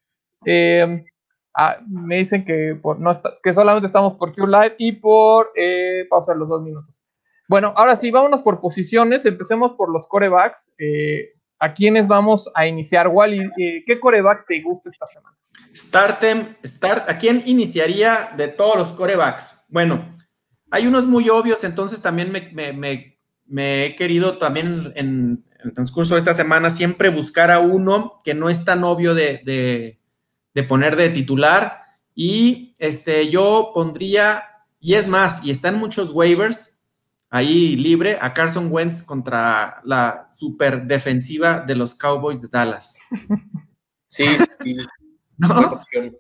[0.44, 1.03] Eh,
[1.57, 5.51] ah, me dicen que, por, no está, que solamente estamos por Q Live y por
[5.57, 7.03] eh, pausa de los dos minutos.
[7.49, 10.71] Bueno, ahora sí, vámonos por posiciones, empecemos por los corebacks.
[10.79, 13.09] Eh, ¿A quiénes vamos a iniciar?
[13.09, 15.37] Wally, eh, ¿qué coreback te gusta esta semana?
[15.75, 19.59] Startem, start, ¿a quién iniciaría de todos los corebacks?
[19.69, 20.09] Bueno,
[20.71, 26.35] hay unos muy obvios, entonces también me, he querido también en el transcurso de esta
[26.35, 29.99] semana siempre buscar a uno que no es tan obvio de-
[30.55, 31.83] de poner de titular.
[32.15, 34.43] Y este, yo pondría,
[34.81, 36.78] y es más, y están muchos waivers
[37.31, 42.99] ahí libre, a Carson Wentz contra la super defensiva de los Cowboys de Dallas.
[44.11, 44.25] Sí,
[44.62, 44.77] sí,
[45.37, 45.49] ¿No?
[45.73, 46.17] opción.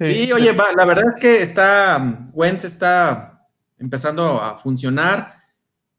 [0.00, 5.34] Sí, oye, va, la verdad es que está, Wentz está empezando a funcionar.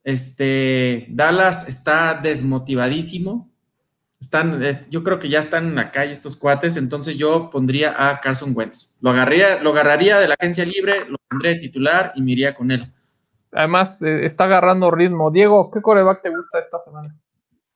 [0.04, 3.52] Este, Dallas está desmotivadísimo.
[4.20, 8.10] Están, es- yo creo que ya están en la calle estos cuates, entonces yo pondría
[8.10, 8.96] a Carson Wentz.
[9.02, 12.56] Lo agarraría, lo agarraría de la agencia libre, lo pondría de titular y me iría
[12.56, 12.92] con él.
[13.58, 15.32] Además, eh, está agarrando ritmo.
[15.32, 17.16] Diego, ¿qué coreback te gusta esta semana?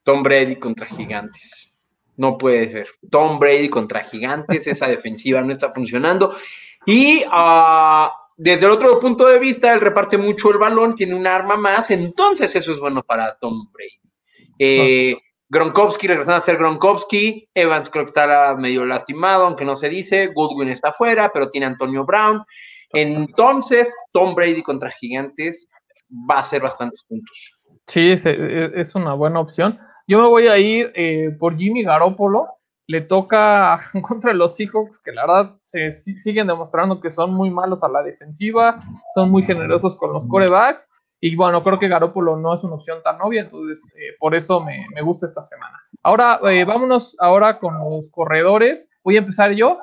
[0.03, 1.71] Tom Brady contra Gigantes.
[2.17, 2.87] No puede ser.
[3.09, 6.35] Tom Brady contra Gigantes, esa defensiva no está funcionando.
[6.85, 11.25] Y ah, desde el otro punto de vista, él reparte mucho el balón, tiene un
[11.25, 13.99] arma más, entonces eso es bueno para Tom Brady.
[14.59, 15.17] Eh,
[15.49, 17.49] Gronkowski regresando a ser Gronkowski.
[17.55, 20.27] Evans creo que está medio lastimado, aunque no se dice.
[20.27, 22.43] Goodwin está fuera, pero tiene Antonio Brown.
[22.93, 25.69] Entonces, Tom Brady contra Gigantes
[26.11, 27.53] va a ser bastantes puntos.
[27.87, 29.79] Sí, es, una buena opción.
[30.07, 32.47] Yo me voy a ir eh, por Jimmy Garoppolo.
[32.87, 37.49] Le toca contra los Seahawks, que la verdad se si- siguen demostrando que son muy
[37.49, 38.81] malos a la defensiva,
[39.13, 40.87] son muy generosos con los corebacks.
[41.23, 44.59] Y bueno, creo que Garoppolo no es una opción tan obvia, entonces eh, por eso
[44.59, 45.77] me, gusta esta semana.
[46.01, 48.89] Ahora, eh, vámonos ahora con los corredores.
[49.03, 49.79] Voy a empezar yo.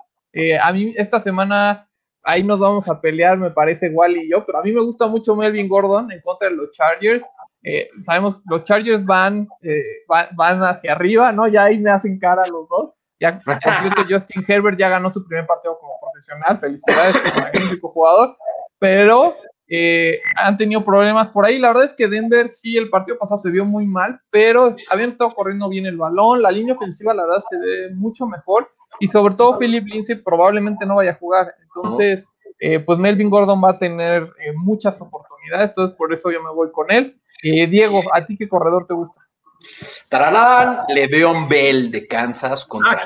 [0.62, 1.87] A mí esta semana
[2.22, 5.06] ahí nos vamos a pelear, me parece, Wally y yo, pero a mí me gusta
[5.06, 7.24] mucho Melvin Gordon en contra de los Chargers.
[7.62, 11.48] Eh, sabemos los Chargers van, eh, van, van hacia arriba, ¿no?
[11.48, 12.90] Ya ahí me hacen cara los dos.
[13.20, 16.58] Ya, cierto, Justin Herbert ya ganó su primer partido como profesional.
[16.58, 18.36] Felicidades, es un magnífico jugador.
[18.78, 19.34] Pero
[19.68, 21.58] eh, han tenido problemas por ahí.
[21.58, 25.10] La verdad es que Denver sí, el partido pasado se vio muy mal, pero habían
[25.10, 26.42] estado corriendo bien el balón.
[26.42, 28.70] La línea ofensiva, la verdad, se ve mucho mejor.
[29.00, 31.54] Y sobre todo, Philip Lindsay probablemente no vaya a jugar.
[31.62, 32.24] Entonces,
[32.58, 35.68] eh, pues Melvin Gordon va a tener eh, muchas oportunidades.
[35.68, 37.18] Entonces, por eso yo me voy con él.
[37.42, 39.20] Eh, Diego, ¿a ti qué corredor te gusta?
[40.08, 42.92] Tararán, Le'Veon Bell de Kansas contra.
[42.92, 43.04] Ah.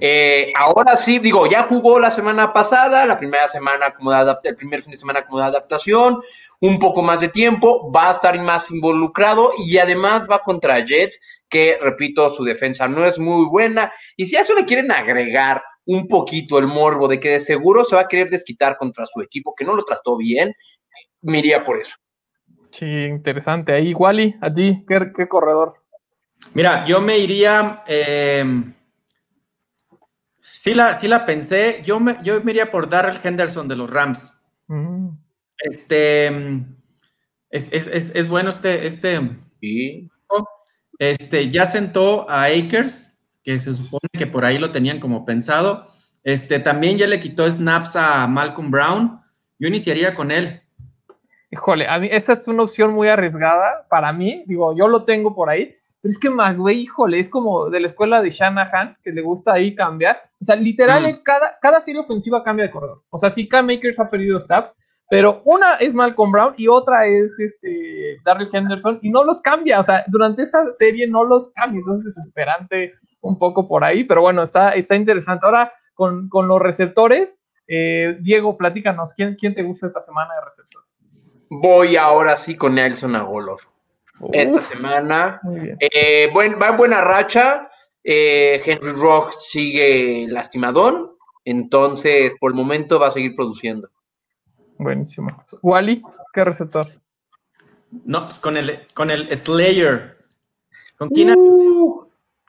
[0.00, 4.56] Eh, ahora sí, digo, ya jugó la semana pasada, la primera semana como de el
[4.56, 6.20] primer fin de semana como de adaptación,
[6.62, 11.18] un poco más de tiempo, va a estar más involucrado y además va contra Jets,
[11.48, 13.92] que repito, su defensa no es muy buena.
[14.16, 17.82] Y si a eso le quieren agregar un poquito el morbo de que de seguro
[17.82, 20.54] se va a querer desquitar contra su equipo, que no lo trató bien,
[21.22, 21.96] me iría por eso.
[22.70, 23.72] Sí, interesante.
[23.72, 25.74] Ahí, Wally, ¿a ti qué, qué corredor?
[26.54, 27.82] Mira, yo me iría.
[27.88, 28.44] eh,
[30.40, 31.82] Sí la, sí la pensé.
[31.84, 34.40] Yo me, yo me iría por Darrell Henderson de los Rams.
[34.68, 35.08] Mm.
[35.62, 36.26] Este
[37.50, 39.20] es, es, es, es bueno este, este,
[39.60, 40.10] Sí.
[40.98, 45.86] este, ya sentó a Akers, que se supone que por ahí lo tenían como pensado.
[46.24, 49.20] Este, también ya le quitó snaps a Malcolm Brown.
[49.58, 50.62] Yo iniciaría con él.
[51.50, 54.42] Híjole, a mí esa es una opción muy arriesgada para mí.
[54.46, 55.76] Digo, yo lo tengo por ahí.
[56.00, 59.52] Pero es que McVay, híjole, es como de la escuela de Shanahan, que le gusta
[59.52, 60.20] ahí cambiar.
[60.40, 61.22] O sea, literal, Mm.
[61.22, 63.02] cada, cada serie ofensiva cambia de corredor.
[63.10, 64.74] O sea, sí, Cam Akers ha perdido snaps,
[65.12, 69.80] pero una es Malcolm Brown y otra es este Darrell Henderson y no los cambia.
[69.80, 71.80] O sea, durante esa serie no los cambia.
[71.80, 74.04] Entonces es desesperante un poco por ahí.
[74.04, 75.44] Pero bueno, está, está interesante.
[75.44, 80.44] Ahora, con, con los receptores, eh, Diego, platícanos, ¿quién, ¿quién te gusta esta semana de
[80.46, 80.82] receptor?
[81.50, 83.60] Voy ahora sí con Nelson Agolor.
[84.32, 85.40] Esta semana.
[85.78, 87.68] Eh, buen- va en buena racha.
[88.02, 91.10] Eh, Henry Rock sigue lastimadón.
[91.44, 93.90] Entonces, por el momento va a seguir produciendo.
[94.82, 95.44] Buenísimo.
[95.62, 96.86] Wally, ¿qué receptor?
[98.04, 100.18] No, pues con el, con el Slayer.
[100.96, 102.06] Con Keenan, Uh,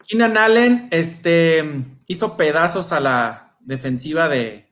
[0.07, 1.63] Keenan Allen este,
[2.07, 4.69] hizo pedazos a la defensiva de,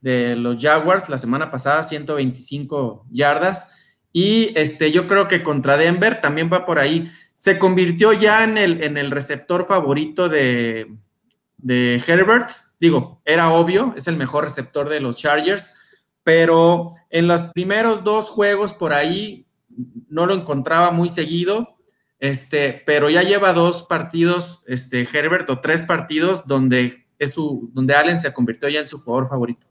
[0.00, 3.72] de los Jaguars la semana pasada, 125 yardas.
[4.12, 7.10] Y este, yo creo que contra Denver también va por ahí.
[7.34, 10.90] Se convirtió ya en el, en el receptor favorito de,
[11.58, 12.50] de Herbert.
[12.80, 15.74] Digo, era obvio, es el mejor receptor de los Chargers,
[16.26, 19.46] pero en los primeros dos juegos por ahí
[20.08, 21.76] no lo encontraba muy seguido.
[22.18, 27.94] Este, pero ya lleva dos partidos, este, Herbert, o tres partidos donde es su, donde
[27.94, 29.68] Allen se convirtió ya en su jugador favorito.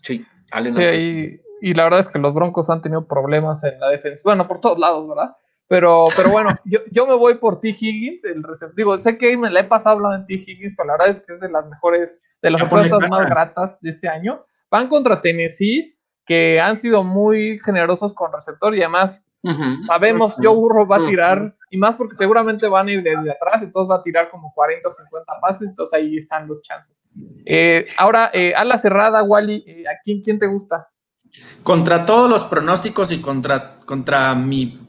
[0.00, 0.80] sí, Allen Sí,
[1.60, 4.22] y, y la verdad es que los Broncos han tenido problemas en la defensa.
[4.24, 5.36] Bueno, por todos lados, ¿verdad?
[5.68, 7.68] Pero, pero bueno, yo, yo me voy por T.
[7.68, 8.74] Higgins, el receptor.
[8.76, 10.50] Digo, sé que me la he pasado hablando de T.
[10.50, 13.78] Higgins, pero la verdad es que es de las mejores, de las apuestas más gratas
[13.82, 14.42] de este año.
[14.72, 19.30] Van contra Tennessee, que han sido muy generosos con receptor y además
[19.86, 20.36] sabemos.
[20.42, 23.90] Joe Burrow va a tirar, y más porque seguramente van a ir desde atrás, entonces
[23.90, 27.04] va a tirar como 40 o 50 pases, entonces ahí están los chances.
[27.44, 30.88] Eh, ahora, eh, a la cerrada, Wally, eh, ¿a quién, quién te gusta?
[31.62, 34.88] Contra todos los pronósticos y contra, contra mi,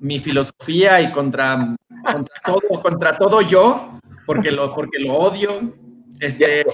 [0.00, 1.76] mi filosofía y contra,
[2.12, 5.72] contra, todo, contra todo yo, porque lo, porque lo odio,
[6.20, 6.66] este,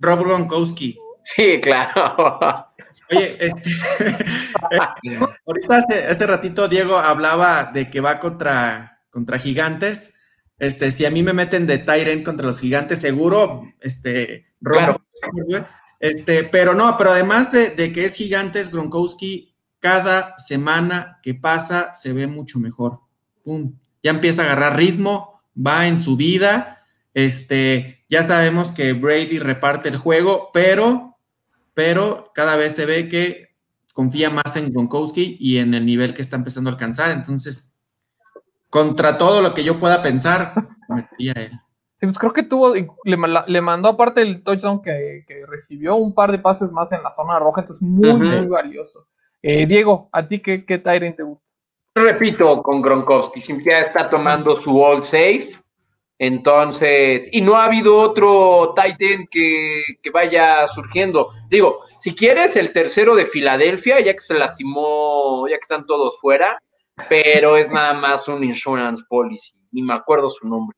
[0.00, 0.98] Rob Gronkowski.
[1.34, 2.72] Sí, claro.
[3.10, 3.70] Oye, este,
[5.46, 10.14] ahorita hace, hace ratito Diego hablaba de que va contra, contra gigantes.
[10.58, 15.02] Este, si a mí me meten de Tyren contra los gigantes, seguro, este, Claro.
[15.98, 21.94] Este, pero no, pero además de, de que es gigantes, Gronkowski, cada semana que pasa
[21.94, 23.00] se ve mucho mejor.
[23.42, 26.84] Pum, ya empieza a agarrar ritmo, va en su vida.
[27.14, 31.15] Este, ya sabemos que Brady reparte el juego, pero,
[31.76, 33.50] pero cada vez se ve que
[33.92, 37.10] confía más en Gronkowski y en el nivel que está empezando a alcanzar.
[37.10, 37.74] Entonces,
[38.70, 40.54] contra todo lo que yo pueda pensar,
[40.88, 41.52] metería él.
[42.00, 45.96] Sí, pues creo que tuvo, le, ma- le mandó aparte el touchdown que, que recibió
[45.96, 49.06] un par de pases más en la zona roja, entonces muy, muy valioso.
[49.42, 51.50] Eh, Diego, ¿a ti qué, qué Tyrant te gusta?
[51.94, 55.58] Repito con Gronkowski, siempre ya está tomando su all safe.
[56.18, 61.30] Entonces, y no ha habido otro Titan que, que vaya surgiendo.
[61.48, 66.18] Digo, si quieres, el tercero de Filadelfia, ya que se lastimó, ya que están todos
[66.18, 66.58] fuera,
[67.08, 69.54] pero es nada más un insurance policy.
[69.72, 70.76] Ni me acuerdo su nombre.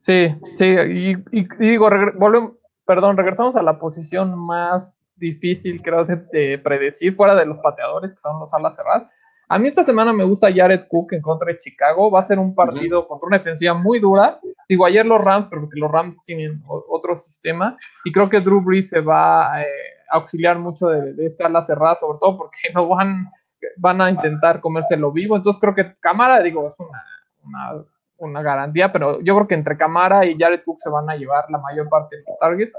[0.00, 2.52] Sí, sí, y, digo, volvemos,
[2.86, 8.12] perdón, regresamos a la posición más difícil, creo, de, de predecir, fuera de los pateadores,
[8.12, 9.10] que son los alas cerradas.
[9.48, 12.10] A mí esta semana me gusta Jared Cook en contra de Chicago.
[12.10, 14.40] Va a ser un partido contra una defensiva muy dura.
[14.68, 17.76] Digo, ayer los Rams, pero porque los Rams tienen otro sistema.
[18.04, 19.66] Y creo que Drew Brees se va eh,
[20.10, 23.30] a auxiliar mucho de, de esta ala cerrada, sobre todo porque no van,
[23.76, 25.36] van a intentar comérselo vivo.
[25.36, 27.04] Entonces creo que Camara, digo, es una,
[27.44, 27.84] una,
[28.16, 31.48] una garantía, pero yo creo que entre Camara y Jared Cook se van a llevar
[31.50, 32.76] la mayor parte de los targets.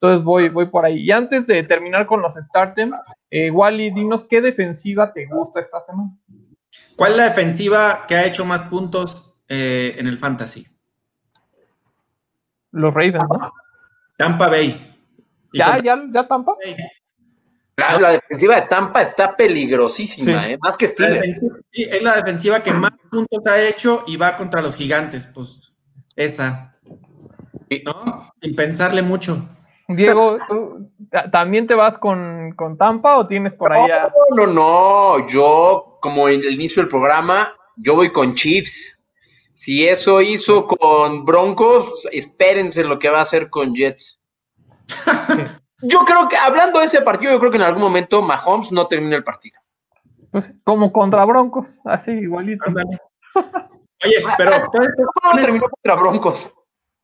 [0.00, 1.00] Entonces voy, voy por ahí.
[1.00, 2.92] Y antes de terminar con los Startem,
[3.30, 6.10] eh, Wally, dinos qué defensiva te gusta esta semana.
[6.96, 10.66] ¿Cuál es la defensiva que ha hecho más puntos eh, en el fantasy?
[12.70, 13.52] Los Ravens, ¿no?
[14.16, 14.96] Tampa Bay.
[15.52, 16.54] ¿Ya, contra ya, ya Tampa?
[16.62, 16.76] Bay.
[17.76, 20.52] La, la defensiva de Tampa está peligrosísima, Sí.
[20.52, 20.58] ¿eh?
[20.60, 21.40] más que Steelers.
[21.72, 25.74] sí, es la defensiva que más puntos ha hecho y va contra los gigantes, pues
[26.16, 26.76] esa.
[27.68, 27.82] Sí.
[27.84, 28.32] ¿No?
[28.42, 29.48] Sin pensarle mucho.
[29.88, 34.12] Diego, ¿tú ta- también te vas con, con Tampa o tienes por ahí a...
[34.36, 35.26] No, no, no.
[35.26, 38.94] Yo, como en el inicio del programa, yo voy con Chiefs.
[39.54, 44.20] Si eso hizo con Broncos, espérense lo que va a hacer con Jets.
[45.82, 48.86] yo creo que, hablando de ese partido, yo creo que en algún momento Mahomes no
[48.86, 49.58] termina el partido.
[50.30, 52.64] Pues como contra Broncos, así igualito.
[54.04, 56.52] Oye, pero ¿cómo no terminó contra Broncos?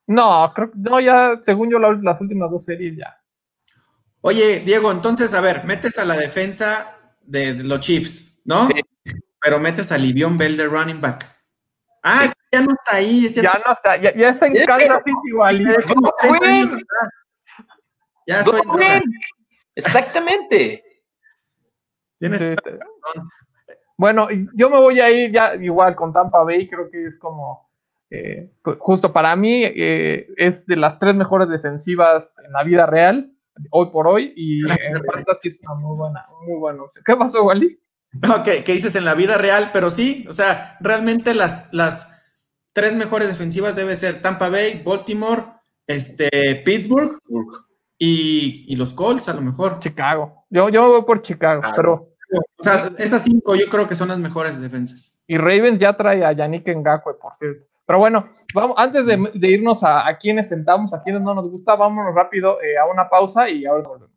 [0.07, 3.17] No, creo que no, ya, según yo, las últimas dos series ya.
[4.21, 8.67] Oye, Diego, entonces, a ver, metes a la defensa de, los Chiefs, ¿no?
[8.69, 8.81] Sí.
[9.41, 11.27] Pero metes a Livion Bell de running back.
[12.03, 13.29] Ah, ya no está ahí.
[13.29, 15.65] Ya, no está, ya, ya está en Kansas City igual.
[18.27, 19.03] Ya estoy en
[19.75, 20.83] Exactamente.
[22.19, 22.57] Tienes
[23.97, 27.64] Bueno, yo me voy a ir ya igual con Tampa Bay, creo que es como
[28.15, 32.87] eh, pues, justo para mí eh, es de las tres mejores defensivas en la vida
[32.87, 33.33] real,
[33.71, 37.03] hoy por hoy, y en fantasy es una muy buena, muy buena opción.
[37.05, 37.77] ¿Qué pasó, Wally?
[38.13, 42.13] No, que, dices en la vida real, pero sí, o sea, realmente las, las
[42.73, 45.43] tres mejores defensivas debe ser Tampa Bay, Baltimore,
[45.89, 47.19] este, Pittsburgh
[47.99, 49.81] y, los Colts a lo mejor.
[49.81, 50.47] Chicago.
[50.51, 52.11] Yo, yo voy por Chicago, pero...
[52.57, 55.21] O sea, esas cinco yo creo que son las mejores defensas.
[55.27, 57.67] Y Ravens ya trae a Yannick Ngakwe, por cierto.
[57.87, 62.15] Pero bueno, vamos, antes de, irnos a, quienes sentamos, a quienes no nos gusta, vámonos
[62.15, 64.15] rápido eh, a una pausa y ahora volvemos.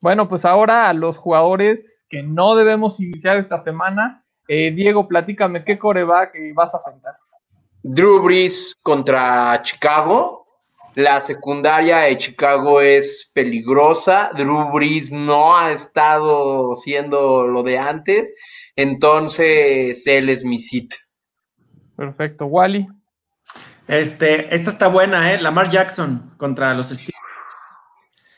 [0.00, 4.24] Bueno, pues ahora a los jugadores que no debemos iniciar esta semana.
[4.46, 7.16] Eh, Diego, platícame, ¿qué coreback vas a sentar?
[7.82, 10.45] Drew Brees contra Chicago.
[10.96, 14.30] La secundaria de Chicago es peligrosa.
[14.34, 18.32] Drew Brees no ha estado siendo lo de antes.
[18.74, 20.94] Entonces, él es mi sit.
[21.96, 22.46] Perfecto.
[22.46, 22.88] Wally.
[23.86, 25.38] Este, esta está buena, ¿eh?
[25.38, 27.12] Lamar Jackson contra los Steelers.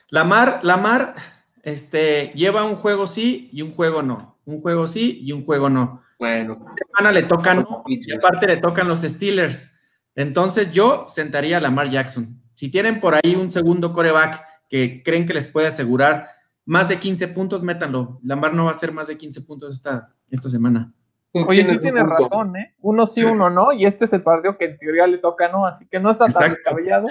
[0.09, 1.15] Lamar, Lamar
[1.63, 4.37] este, lleva un juego sí y un juego no.
[4.45, 6.03] Un juego sí y un juego no.
[6.19, 6.75] Bueno.
[6.77, 9.77] semana le tocan, y aparte le tocan los Steelers.
[10.17, 12.38] Entonces yo sentaría a Lamar Jackson.
[12.59, 16.27] Si tienen por ahí un segundo coreback que creen que les puede asegurar
[16.65, 18.19] más de 15 puntos, métanlo.
[18.25, 20.93] Lamar no va a hacer más de 15 puntos esta, esta semana.
[21.31, 22.75] Oye, sí tienes razón, ¿eh?
[22.81, 25.67] Uno sí, uno no, y este es el partido que en teoría le toca, ¿no?
[25.67, 27.07] Así que no está tan descabellado.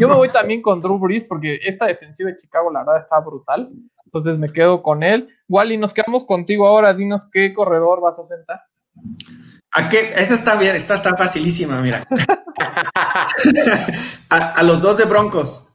[0.00, 3.20] Yo me voy también con Drew Brees porque esta defensiva de Chicago, la verdad, está
[3.20, 3.70] brutal.
[4.04, 5.28] Entonces me quedo con él.
[5.48, 6.92] Wally, nos quedamos contigo ahora.
[6.92, 8.62] Dinos qué corredor vas a sentar.
[9.72, 10.12] ¿A qué?
[10.16, 12.06] Esa está bien, esta está facilísima, mira.
[14.30, 15.68] a, los dos de Broncos,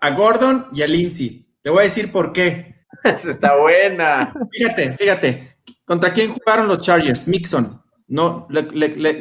[0.00, 1.46] a Gordon y a Lindsay.
[1.62, 2.86] Te voy a decir por qué.
[3.04, 4.32] Esa está buena.
[4.50, 5.56] Fíjate, fíjate.
[5.84, 7.26] ¿Contra quién jugaron los Chargers?
[7.26, 7.82] Mixon.
[8.06, 8.46] No,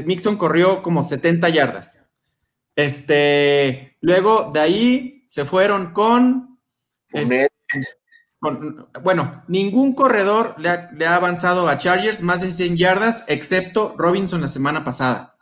[0.06, 2.04] Mixon corrió como 70 yardas.
[2.76, 6.60] Este, luego de ahí se fueron con
[9.02, 14.48] bueno, ningún corredor le ha, avanzado a Chargers más de 100 yardas, excepto Robinson la
[14.48, 15.36] semana pasada.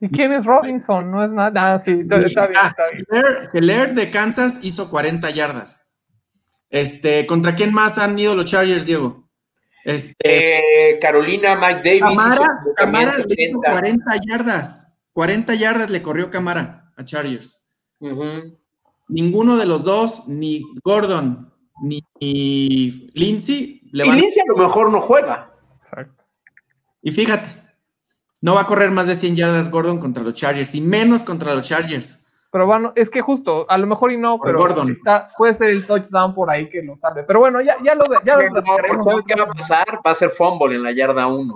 [0.00, 1.10] ¿Y quién es Robinson?
[1.10, 1.74] No es nada.
[1.74, 2.48] Ah, sí, está, bien, está
[3.52, 3.94] bien.
[3.94, 5.80] de Kansas hizo 40 yardas.
[6.68, 9.28] Este, ¿contra quién más han ido los Chargers, Diego?
[9.84, 12.18] Este, eh, Carolina, Mike Davis.
[12.76, 14.92] Camara, le hizo 40 yardas.
[15.12, 17.68] 40 yardas le corrió Camara a Chargers.
[19.08, 21.53] Ninguno de los dos, ni Gordon
[21.88, 23.82] ni Lindsay.
[23.92, 25.52] Le y Lindsay a lo mejor no juega.
[25.76, 26.22] Exacto.
[27.02, 27.48] Y fíjate,
[28.42, 31.54] no va a correr más de 100 yardas Gordon contra los Chargers y menos contra
[31.54, 32.24] los Chargers.
[32.54, 34.96] Pero bueno, es que justo, a lo mejor y no, pero Gordon.
[35.36, 37.24] puede ser el touchdown por ahí que lo sabe.
[37.24, 39.98] Pero bueno, ya, ya lo, ya lo ¿Sabes qué va a pasar?
[40.06, 41.52] Va a ser fumble en la yarda 1.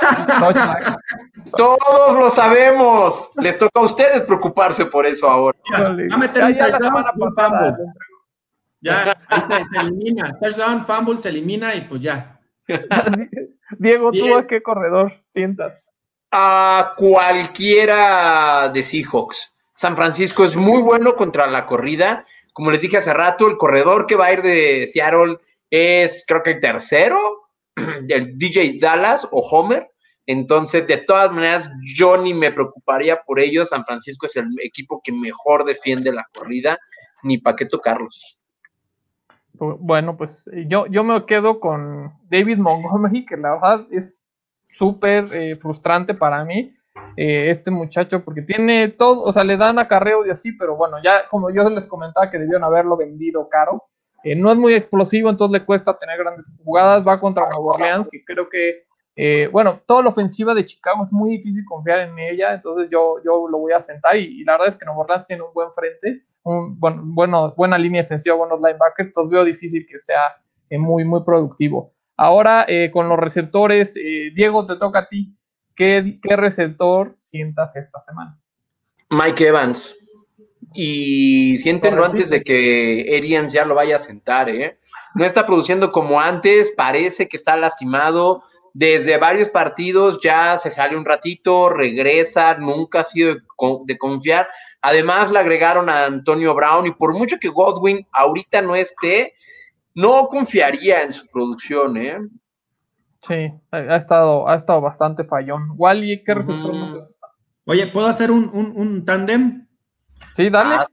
[1.56, 3.30] Todos lo sabemos.
[3.36, 5.56] Les toca a ustedes preocuparse por eso ahora.
[5.72, 7.78] va a meter ya, la semana pasada.
[8.80, 10.38] Ya, ahí se, elimina.
[10.40, 12.40] Touchdown, fumble, se elimina y pues ya.
[13.78, 15.74] Diego, ¿tú a qué corredor sientas?
[16.30, 19.52] A cualquiera de Seahawks.
[19.74, 22.26] San Francisco es muy bueno contra la corrida.
[22.52, 25.38] Como les dije hace rato, el corredor que va a ir de Seattle
[25.70, 27.18] es, creo que el tercero,
[28.02, 29.90] del DJ Dallas o Homer.
[30.26, 33.70] Entonces, de todas maneras, yo ni me preocuparía por ellos.
[33.70, 36.78] San Francisco es el equipo que mejor defiende la corrida,
[37.22, 38.39] ni para qué tocarlos.
[39.58, 44.26] Bueno, pues eh, yo, yo me quedo con David Montgomery, que la verdad es
[44.72, 46.74] súper eh, frustrante para mí,
[47.16, 50.98] eh, este muchacho, porque tiene todo, o sea, le dan acarreo y así, pero bueno,
[51.02, 53.84] ya como yo les comentaba que debieron haberlo vendido caro,
[54.36, 58.22] no es muy explosivo, entonces le cuesta tener grandes jugadas, va contra Nueva Orleans, que
[58.22, 58.84] creo que,
[59.50, 63.48] bueno, toda la ofensiva de Chicago es muy difícil confiar en ella, entonces yo, yo
[63.48, 65.72] lo voy a sentar y, y la verdad es que Nueva Orleans tiene un buen
[65.72, 70.36] frente, un, bueno, bueno, buena línea defensiva, buenos linebackers, entonces veo difícil que sea
[70.68, 71.92] eh, muy, muy productivo.
[72.16, 75.34] Ahora, eh, con los receptores, eh, Diego, te toca a ti.
[75.74, 78.38] ¿Qué, ¿Qué receptor sientas esta semana?
[79.08, 79.94] Mike Evans.
[80.74, 84.78] Y siéntenlo antes de que Arians ya lo vaya a sentar, ¿eh?
[85.14, 88.44] No está produciendo como antes, parece que está lastimado.
[88.72, 93.36] Desde varios partidos ya se sale un ratito, regresa, nunca ha sido
[93.84, 94.48] de, confiar.
[94.80, 99.34] Además, le agregaron a Antonio Brown y por mucho que Godwin ahorita no esté,
[99.94, 102.18] no confiaría en su producción, ¿eh?
[103.22, 105.74] Sí, ha estado, ha estado bastante fallón.
[105.76, 107.08] Wally, ¿qué receptor?
[107.66, 109.66] Oye, ¿puedo hacer un, un, un tándem?
[110.32, 110.76] Sí, dale.
[110.76, 110.86] Ah,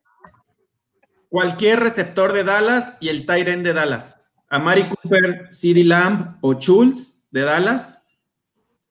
[1.30, 4.24] Cualquier receptor de Dallas y el end de Dallas.
[4.50, 8.04] A Mari Cooper, CD Lamb o Schultz de Dallas.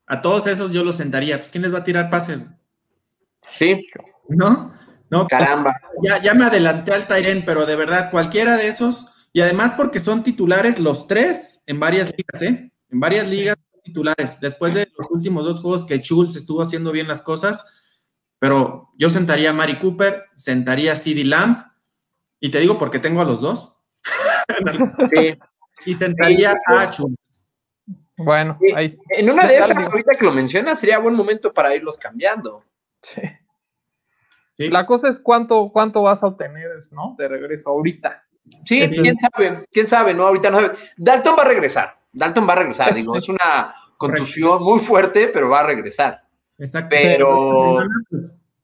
[0.05, 1.37] A todos esos yo los sentaría.
[1.37, 2.45] Pues, ¿quién les va a tirar pases?
[3.41, 3.87] Sí.
[4.29, 4.73] ¿No?
[5.09, 5.27] No.
[5.27, 5.75] Caramba.
[6.01, 9.99] Ya, ya me adelanté al Tyren, pero de verdad, cualquiera de esos, y además porque
[9.99, 12.71] son titulares los tres en varias ligas, ¿eh?
[12.89, 14.39] En varias ligas titulares.
[14.39, 17.65] Después de los últimos dos juegos que Schultz estuvo haciendo bien las cosas,
[18.39, 21.65] pero yo sentaría a Mari Cooper, sentaría a CD Lamb,
[22.39, 23.73] y te digo porque tengo a los dos.
[25.11, 25.37] sí.
[25.85, 27.26] Y sentaría a Schultz.
[28.17, 31.97] Bueno, ahí En una de esas, ahorita que lo mencionas, sería buen momento para irlos
[31.97, 32.63] cambiando.
[33.01, 33.21] Sí.
[34.57, 37.15] La cosa es cuánto, cuánto vas a obtener, ¿no?
[37.17, 38.23] De regreso ahorita.
[38.65, 40.25] Sí, quién sabe, quién sabe, ¿no?
[40.25, 40.79] Ahorita no sabes.
[40.97, 41.99] Dalton va a regresar.
[42.11, 46.23] Dalton va a regresar, digo, es una contusión muy fuerte, pero va a regresar.
[46.57, 46.89] Exacto.
[46.89, 47.77] Pero.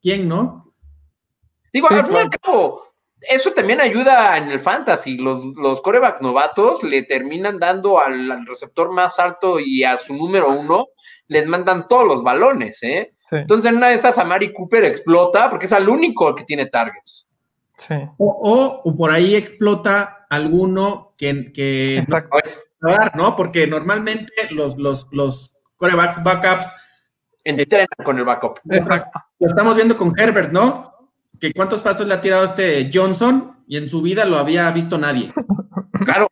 [0.01, 0.73] ¿Quién no?
[1.71, 2.92] Digo, al fin y al cabo,
[3.29, 5.17] eso también ayuda en el fantasy.
[5.17, 10.51] Los, los corebacks novatos le terminan dando al, receptor más alto y a su número
[10.51, 10.89] uno,
[11.27, 13.13] les mandan todos los balones, ¿eh?
[13.31, 16.67] Entonces, en una de esas, a Mari Cooper explota porque es el único que tiene
[16.67, 17.25] targets.
[17.77, 17.95] Sí.
[18.17, 22.03] O, o, por ahí explota alguno que, que
[22.81, 23.35] no, ¿no?
[23.35, 26.75] Porque normalmente los, los, los corebacks backups
[27.43, 28.59] entrenan con el backup.
[28.69, 29.19] Exacto.
[29.39, 30.92] Lo estamos viendo con Herbert, ¿no?
[31.39, 34.97] Que cuántos pasos le ha tirado este Johnson y en su vida lo había visto
[34.97, 35.31] nadie.
[36.05, 36.27] Claro.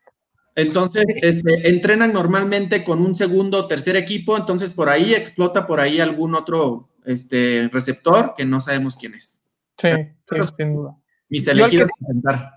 [0.55, 5.79] Entonces, este, entrenan normalmente con un segundo o tercer equipo, entonces por ahí explota por
[5.79, 9.41] ahí algún otro este, receptor que no sabemos quién es.
[9.77, 9.89] Sí,
[10.29, 10.97] sí sin duda.
[11.29, 12.51] Mis elegidos yo intentar.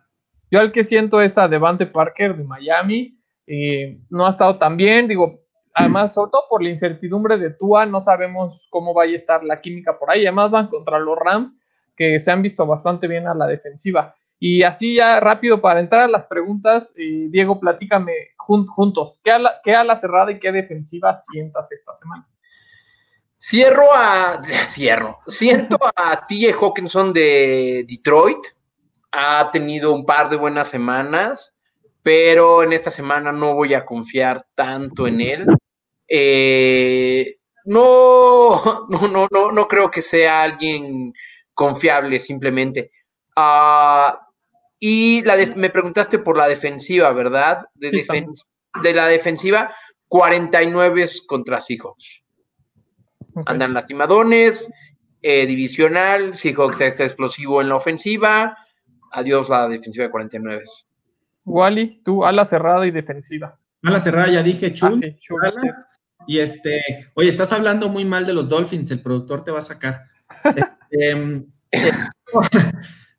[0.51, 3.19] Yo al que siento es a Devante Parker de Miami.
[3.47, 5.41] Eh, no ha estado tan bien, digo,
[5.75, 9.61] además, sobre todo por la incertidumbre de Tua, no sabemos cómo vaya a estar la
[9.61, 10.27] química por ahí.
[10.27, 11.57] Además, van contra los Rams,
[11.97, 14.15] que se han visto bastante bien a la defensiva.
[14.39, 19.61] Y así ya rápido para entrar a las preguntas, eh, Diego, platícame juntos, ¿qué ala,
[19.63, 22.29] ¿qué ala cerrada y qué defensiva sientas esta semana?
[23.39, 24.41] Cierro a.
[24.67, 25.19] Cierro.
[25.27, 26.59] Siento a T.J.
[26.59, 28.39] Hawkinson de Detroit.
[29.13, 31.55] Ha tenido un par de buenas semanas,
[32.03, 35.47] pero en esta semana no voy a confiar tanto en él.
[36.09, 37.37] Eh,
[37.67, 41.13] no, no, no, no, no creo que sea alguien
[41.55, 42.91] confiable simplemente.
[43.37, 44.15] Uh,
[44.79, 47.65] y la me preguntaste por la defensiva, ¿verdad?
[47.75, 47.91] De,
[48.83, 49.75] de la defensiva,
[50.09, 52.23] 49 contra Seahawks.
[53.47, 54.71] Andan lastimadones,
[55.23, 58.59] eh, divisional, Seahawks es explosivo en la ofensiva.
[59.11, 60.63] Adiós la defensiva de 49.
[61.45, 63.59] Wally, tú ala cerrada y defensiva.
[63.83, 65.01] Ala cerrada, ya dije, chul.
[65.43, 65.51] Ah,
[66.27, 66.83] y este,
[67.15, 70.05] oye, estás hablando muy mal de los Dolphins, el productor te va a sacar.
[70.95, 71.47] Este,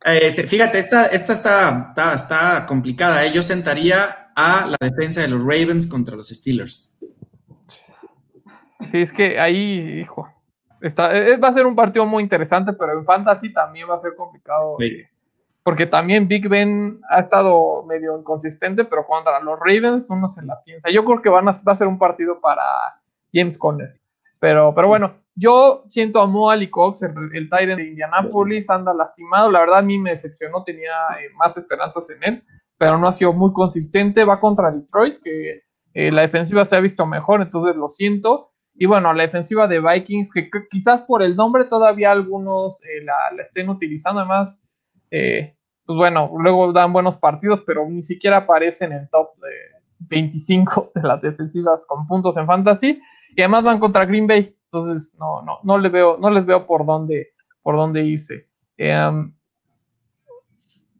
[0.04, 3.24] eh, fíjate, esta, esta está, está, complicada.
[3.24, 3.32] ¿eh?
[3.32, 6.98] Yo sentaría a la defensa de los Ravens contra los Steelers.
[8.90, 10.28] Sí, es que ahí, hijo,
[10.80, 11.08] está,
[11.38, 14.76] va a ser un partido muy interesante, pero en fantasy también va a ser complicado.
[15.62, 20.62] Porque también Big Ben ha estado medio inconsistente, pero contra los Ravens uno se la
[20.62, 20.90] piensa.
[20.90, 22.62] Yo creo que van a, va a ser un partido para
[23.32, 23.98] James Conner.
[24.46, 28.94] Pero, pero bueno, yo siento a Mo Ali Cox, el, el Tyrant de Indianapolis, anda
[28.94, 29.50] lastimado.
[29.50, 32.44] La verdad, a mí me decepcionó, tenía eh, más esperanzas en él,
[32.78, 34.24] pero no ha sido muy consistente.
[34.24, 35.62] Va contra Detroit, que
[35.94, 38.52] eh, la defensiva se ha visto mejor, entonces lo siento.
[38.72, 43.42] Y bueno, la defensiva de Vikings, que, quizás por el nombre todavía algunos eh, la,
[43.42, 44.62] estén utilizando, además,
[45.10, 49.48] pues bueno, luego dan buenos partidos, pero ni siquiera aparece en el top de
[50.08, 53.02] 25 de las defensivas con puntos en fantasy.
[53.34, 56.66] Y además van contra Green Bay, entonces no, no, no les veo, no les veo
[56.66, 58.46] por dónde, por dónde irse.
[58.76, 59.32] Em,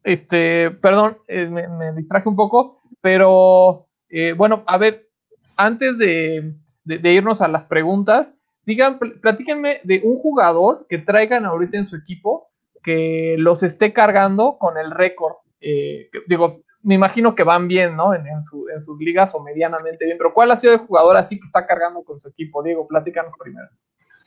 [0.02, 5.08] este, perdón, eh, me, distraje un poco, pero eh, bueno, a ver,
[5.56, 6.54] antes de,
[6.84, 11.96] de, irnos a las preguntas, digan, platíquenme de un jugador que traigan ahorita en su
[11.96, 12.48] equipo
[12.82, 15.34] que los esté cargando con el récord.
[15.60, 16.54] Eh, digo,
[16.86, 18.14] me imagino que van bien, ¿no?
[18.14, 21.66] En, sus ligas o medianamente bien, pero ¿cuál ha sido el jugador así que está
[21.66, 22.62] cargando con su equipo?
[22.62, 23.66] Diego, platícanos primero.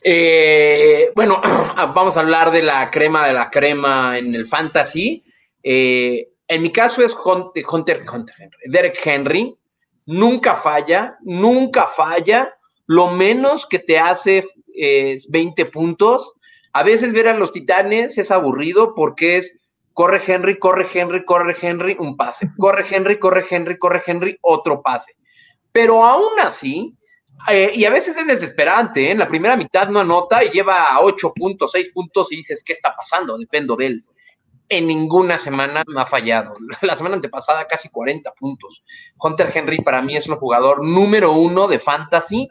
[0.04, 1.42] Eh, bueno,
[1.96, 5.24] vamos a hablar de la crema de la crema en el fantasy.
[5.64, 8.04] Eh, en mi caso es Hunter, Hunter,
[8.38, 8.50] Henry.
[8.66, 9.58] Derek Henry.
[10.08, 12.58] Nunca falla, nunca falla.
[12.88, 14.44] Lo menos que te hace
[14.76, 16.34] es 20 puntos.
[16.74, 19.59] A veces ver a los titanes es aburrido porque es
[20.00, 22.50] corre Henry, corre Henry, corre Henry, un pase.
[22.58, 25.18] Corre Henry, corre Henry, corre Henry, otro pase.
[25.74, 26.98] Pero aún así,
[27.50, 29.12] eh, y a veces es desesperante, ¿eh?
[29.12, 32.72] en la primera mitad no anota y lleva 8 puntos, 6 puntos y dices, ¿qué
[32.72, 33.38] está pasando?
[33.38, 34.06] Dependo de él.
[34.70, 36.54] En ninguna semana me ha fallado.
[36.82, 38.86] La semana antepasada casi 40 puntos.
[39.22, 42.48] Hunter Henry para mí es el jugador número uno de fantasy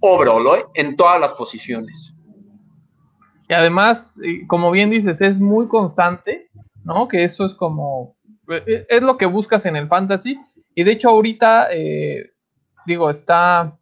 [0.00, 0.64] overall, ¿eh?
[0.72, 2.14] en todas las posiciones.
[3.50, 6.49] Y además, como bien dices, es muy constante
[6.84, 7.08] ¿no?
[7.08, 8.16] Que eso es como,
[8.48, 10.38] e, e, es lo que buscas en el fantasy.
[10.74, 12.30] Y de hecho ahorita, eh,
[12.86, 13.76] digo, está,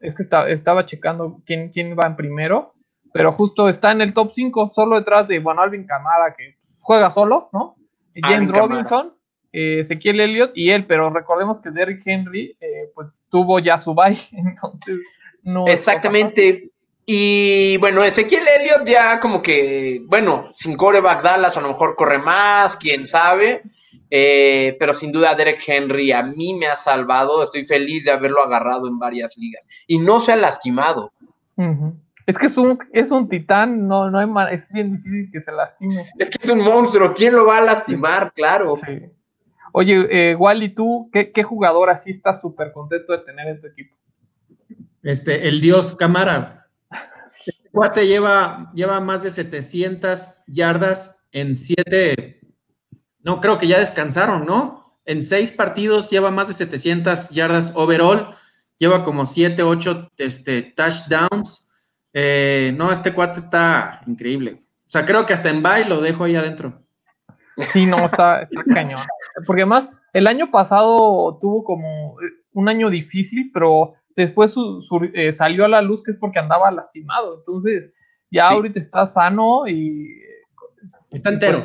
[0.00, 2.74] es que estaba checando quién, quién va en primero,
[3.12, 7.10] pero justo está en el top 5, solo detrás de, bueno, Alvin Camara, que juega
[7.10, 7.76] solo, ¿no?
[8.14, 9.14] James Robinson,
[9.52, 13.94] eh, Ezequiel Elliott y él, pero recordemos que Derrick Henry, eh, pues tuvo ya su
[13.94, 15.00] bye, entonces
[15.42, 15.66] no.
[15.66, 16.70] Exactamente.
[17.12, 22.18] Y bueno, Ezequiel Elliott ya como que, bueno, sin coreback Dallas a lo mejor corre
[22.18, 23.62] más, quién sabe.
[24.08, 27.42] Eh, pero sin duda Derek Henry a mí me ha salvado.
[27.42, 29.66] Estoy feliz de haberlo agarrado en varias ligas.
[29.88, 31.12] Y no se ha lastimado.
[32.26, 35.50] Es que es un, es un titán, no, no hay es bien difícil que se
[35.50, 36.06] lastime.
[36.16, 38.32] Es que es un monstruo, ¿quién lo va a lastimar?
[38.34, 38.76] Claro.
[39.72, 43.66] Oye, eh, Wally, ¿tú qué, qué jugador así estás súper contento de tener en tu
[43.66, 43.96] equipo?
[45.02, 46.59] Este, el dios Camara.
[47.72, 52.40] Cuate lleva, lleva más de 700 yardas en siete,
[53.22, 54.98] no, creo que ya descansaron, ¿no?
[55.04, 58.34] En seis partidos lleva más de 700 yardas overall,
[58.78, 61.68] lleva como 7, 8 este, touchdowns.
[62.12, 64.62] Eh, no, este cuate está increíble.
[64.86, 66.82] O sea, creo que hasta en bye lo dejo ahí adentro.
[67.68, 69.00] Sí, no, está, está cañón.
[69.46, 72.16] Porque además, el año pasado tuvo como
[72.52, 74.54] un año difícil, pero después
[75.14, 77.36] eh, salió a la luz que es porque andaba lastimado.
[77.36, 77.92] Entonces,
[78.30, 80.22] ya ahorita está sano y.
[81.10, 81.58] Está entero.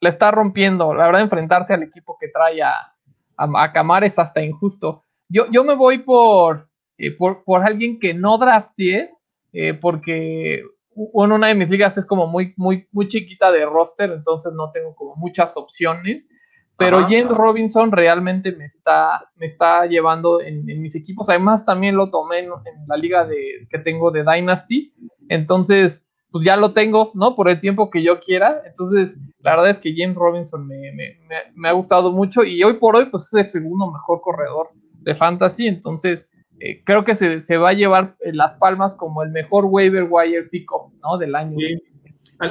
[0.00, 0.94] Le, está, rompiendo.
[0.94, 2.94] La verdad, enfrentarse al equipo que trae a,
[3.36, 5.04] a, Camar es hasta injusto.
[5.28, 9.10] Yo, yo me voy por, eh, por, alguien que no drafté,
[9.52, 10.62] eh, porque
[10.94, 14.94] una de mis ligas es como muy, muy, muy chiquita de roster, entonces no tengo
[14.94, 16.28] como muchas opciones.
[16.76, 21.28] Pero James Robinson realmente me está, me está llevando en, mis equipos.
[21.28, 22.50] Además, también lo tomé en,
[22.88, 24.92] la liga de, que tengo de Dynasty.
[25.28, 27.36] Entonces, pues ya lo tengo, ¿no?
[27.36, 28.60] Por el tiempo que yo quiera.
[28.66, 33.06] Entonces, la verdad es que James Robinson me, ha gustado mucho y hoy por hoy,
[33.06, 34.70] pues es el segundo mejor corredor
[35.00, 35.68] de fantasy.
[35.68, 40.08] Entonces, eh, creo que se, va a llevar eh, las palmas como el mejor waiver
[40.10, 41.18] wire pickup, ¿no?
[41.18, 41.56] Del año.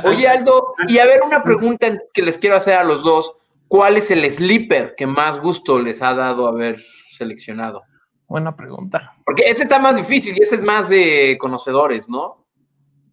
[0.05, 3.33] Oye, Aldo, y a ver una pregunta que les quiero hacer a los dos.
[3.73, 6.79] ¿Cuál es el sleeper que más gusto les ha dado haber
[7.17, 7.81] seleccionado?
[8.27, 9.15] Buena pregunta.
[9.25, 12.45] Porque ese está más difícil y ese es más de conocedores, ¿no?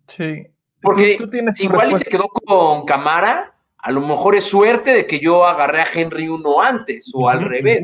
[0.08, 0.46] Sí.
[0.82, 1.16] Porque
[1.54, 5.80] si igual se quedó con Camara, a lo mejor es suerte de que yo agarré
[5.80, 7.82] a Henry uno antes o al revés.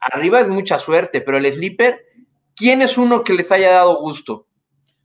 [0.00, 2.00] Arriba es mucha suerte, pero el sleeper,
[2.56, 4.48] ¿quién es uno que les haya dado gusto?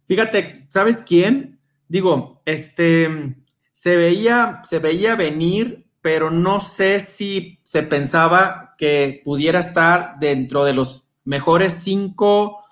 [0.05, 1.59] Fíjate, ¿sabes quién?
[1.87, 3.35] Digo, este
[3.73, 10.63] se veía, se veía venir pero no sé si se pensaba que pudiera estar dentro
[10.65, 12.63] de los mejores cinco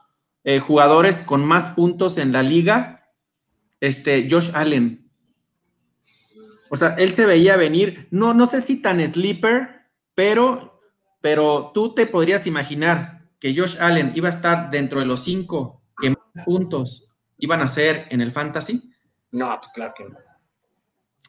[0.44, 3.08] eh, jugadores con más puntos en la liga,
[3.80, 5.10] este Josh Allen.
[6.70, 10.82] O sea, él se veía venir, no, no sé si tan sleeper, pero,
[11.22, 15.84] pero tú te podrías imaginar que Josh Allen iba a estar dentro de los cinco
[16.00, 17.08] que más puntos
[17.38, 18.92] iban a ser en el fantasy.
[19.32, 20.29] No, pues claro que no.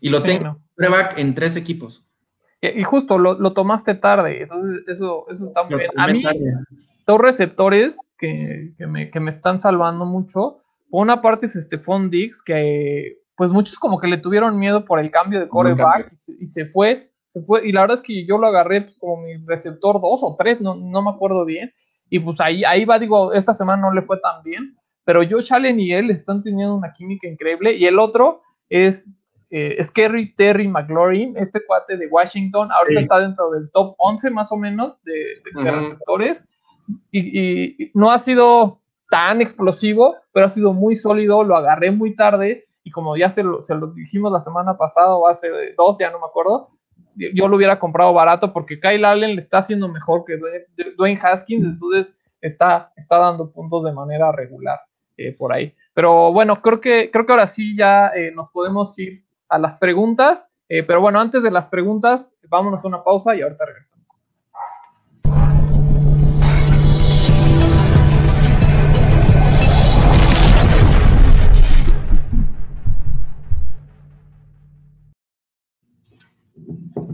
[0.01, 0.59] Y lo tengo
[1.17, 2.05] en tres equipos.
[2.63, 5.91] Y, justo lo, tomaste tarde, entonces eso, eso está muy bien.
[5.97, 6.23] A mí,
[7.07, 10.59] dos receptores que, me, están salvando mucho.
[10.91, 15.01] Por una parte es Stephon Dix, que pues muchos como que le tuvieron miedo por
[15.01, 18.37] el cambio de coreback y, se, fue, se fue, y la verdad es que yo
[18.37, 21.73] lo agarré pues, como mi receptor dos o tres, no, no me acuerdo bien,
[22.11, 25.55] y pues ahí, ahí va, digo, esta semana no le fue tan bien, pero Josh
[25.55, 29.09] Allen y él están teniendo una química increíble, y el otro es
[29.51, 34.53] eh, Scary Terry McLaurin, este cuate de Washington, ahorita está dentro del top 11 más
[34.53, 36.45] o menos de, receptores
[37.11, 38.81] y, no ha sido
[39.11, 43.43] tan explosivo, pero ha sido muy sólido, lo agarré muy tarde y como ya se
[43.43, 46.71] lo, se lo dijimos la semana pasada o hace dos, ya no me acuerdo,
[47.17, 50.39] yo lo hubiera comprado barato porque Kyle Allen le está haciendo mejor que
[50.97, 54.81] Dwayne Haskins, entonces está, está dando puntos de manera regular
[55.17, 55.75] eh, por ahí.
[55.93, 59.77] Pero bueno, creo que, creo que ahora sí ya eh, nos podemos ir a las
[59.77, 60.47] preguntas.
[60.69, 64.07] Eh, pero bueno, antes de las preguntas, vámonos a una pausa y ahorita regresamos.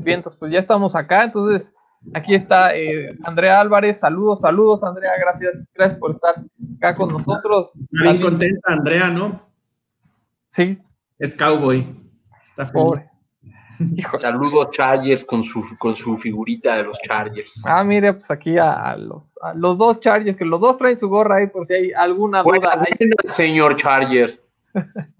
[0.04, 1.74] Bien, entonces pues ya estamos acá, entonces
[2.14, 6.36] aquí está eh, Andrea Álvarez, saludos, saludos Andrea, gracias, gracias por estar
[6.76, 7.72] acá con nosotros.
[7.90, 9.40] Bien contenta Andrea, ¿no?
[10.48, 10.78] Sí.
[11.18, 12.05] Es cowboy.
[12.56, 13.10] Está Pobre.
[14.18, 17.62] Saludos Chargers con su, con su figurita de los Chargers.
[17.66, 21.10] Ah, mire, pues aquí a, los, a los dos Chargers, que los dos traen su
[21.10, 22.86] gorra ahí por si hay alguna duda.
[23.26, 24.42] señor Charger.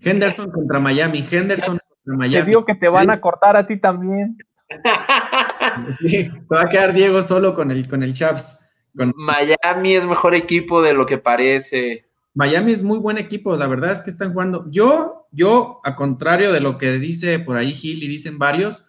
[0.00, 1.24] Henderson contra Miami.
[1.30, 2.44] Henderson contra Miami.
[2.44, 4.36] Te digo que te van a cortar a ti también.
[6.08, 8.68] se va a quedar Diego solo con el, con el Chaps.
[8.94, 12.09] Miami es mejor equipo de lo que parece.
[12.40, 14.64] Miami es muy buen equipo, la verdad es que están jugando.
[14.70, 18.86] Yo, yo, a contrario de lo que dice por ahí Gil y dicen varios,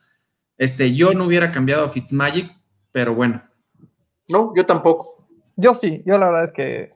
[0.58, 2.50] este, yo no hubiera cambiado a Fitzmagic,
[2.94, 3.42] pero bueno.
[4.30, 5.28] No, yo tampoco.
[5.58, 6.92] Yo sí, yo la verdad es que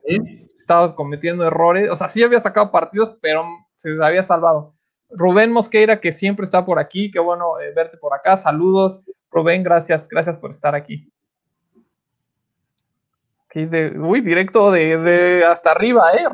[0.58, 1.90] estaba cometiendo errores.
[1.90, 3.44] O sea, sí había sacado partidos, pero
[3.74, 4.74] se había salvado.
[5.10, 8.38] Rubén Mosqueira, que siempre está por aquí, qué bueno eh, verte por acá.
[8.38, 11.12] Saludos, Rubén, gracias, gracias por estar aquí
[13.64, 16.24] uy, directo de, hasta arriba, ¿eh?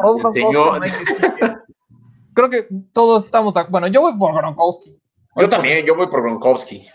[2.34, 3.54] Creo que todos estamos.
[3.68, 4.98] Bueno, yo voy por Gronkowski.
[5.36, 6.88] Yo también, yo voy por Gronkowski.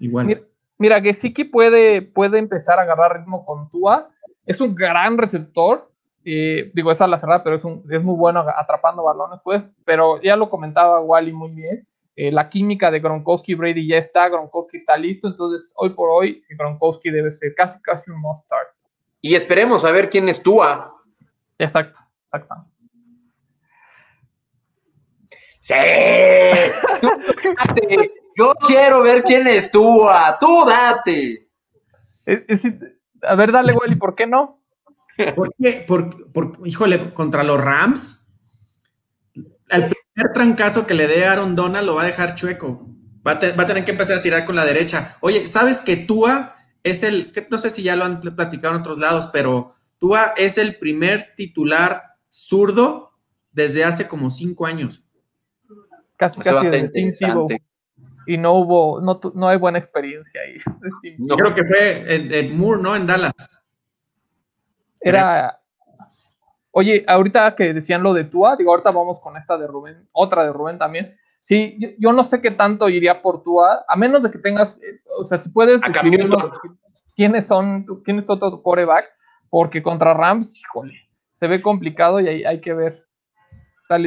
[0.00, 0.44] Igual.
[0.78, 4.10] Mira, que sí que puede, puede empezar a agarrar ritmo con Tua.
[4.46, 5.90] Es un gran receptor.
[6.22, 9.62] digo, esa la cerrada, pero es, un, es muy bueno atrapando balones, pues.
[9.84, 11.86] Pero ya lo comentaba Wally muy bien.
[12.20, 16.42] Eh, la química de Gronkowski Brady ya está, Gronkowski está listo, entonces hoy por hoy
[16.48, 18.66] Gronkowski debe ser casi casi un must start.
[19.20, 20.94] Y esperemos a ver quién es Tua.
[21.58, 22.54] Exacto, exacto.
[25.60, 25.74] Sí.
[28.36, 30.36] Yo quiero ver quién es Tua.
[30.38, 31.48] Tú date.
[33.22, 34.62] a ver, dale, Wally, ¿por qué no?
[35.34, 35.84] ¿Por qué?
[36.64, 38.30] híjole, contra los Rams,
[39.34, 42.86] el primer trancazo que le dé a Aaron Donald lo va a dejar chueco.
[43.26, 45.16] Va a, va a tener que empezar a tirar con la derecha.
[45.20, 48.98] Oye, ¿sabes que Tua es el, no sé si ya lo han platicado en otros
[48.98, 53.12] lados, pero Tua es el primer titular zurdo
[53.52, 55.04] desde hace como cinco años.
[56.16, 56.90] Casi, casi
[58.26, 60.56] Y no hubo, no, no, hay buena experiencia ahí.
[61.18, 62.96] Yo creo que fue en, Moore, ¿no?
[62.96, 63.32] En Dallas.
[65.00, 65.60] Era.
[66.70, 70.44] Oye, ahorita que decían lo de Tua, digo, ahorita vamos con esta de Rubén, otra
[70.44, 71.12] de Rubén también.
[71.48, 75.00] Sí, yo, no sé qué tanto iría por Tua, a menos de que tengas, eh,
[75.18, 75.80] o sea, si puedes
[77.16, 79.06] quiénes son, quién es tu, tu coreback,
[79.48, 83.02] porque contra Rams, híjole, se ve complicado y hay, hay que ver.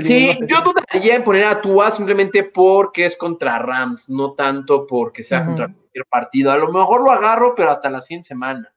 [0.02, 5.24] sí, yo dudaría en poner a Tua simplemente porque es contra Rams, no tanto porque
[5.24, 6.52] sea contra cualquier partido.
[6.52, 8.72] A lo mejor lo agarro, pero hasta la 100 semana.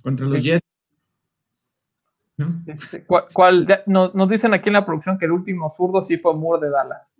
[0.00, 0.64] Contra los Jets.
[2.66, 6.66] Este, ¿Cuál, nos dicen aquí en la producción que el último zurdo sí fue Moore
[6.66, 7.16] de Dallas.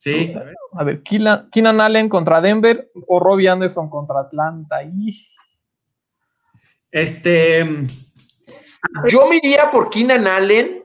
[0.00, 0.32] Sí.
[0.72, 4.78] A ver, Keenan Allen contra Denver o Robbie Anderson contra Atlanta.
[6.90, 7.68] Este.
[9.08, 10.82] Yo me iría por Keenan Allen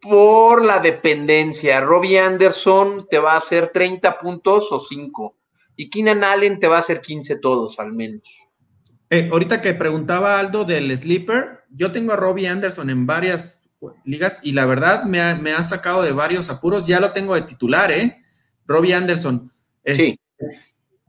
[0.00, 1.82] por la dependencia.
[1.82, 5.36] Robbie Anderson te va a hacer 30 puntos o 5.
[5.76, 8.22] Y Keenan Allen te va a hacer 15 todos, al menos.
[9.10, 13.68] Eh, ahorita que preguntaba Aldo del sleeper, yo tengo a Robbie Anderson en varias
[14.06, 16.86] ligas y la verdad me ha, me ha sacado de varios apuros.
[16.86, 18.23] Ya lo tengo de titular, ¿eh?
[18.66, 19.50] Robbie Anderson.
[19.84, 20.18] sí.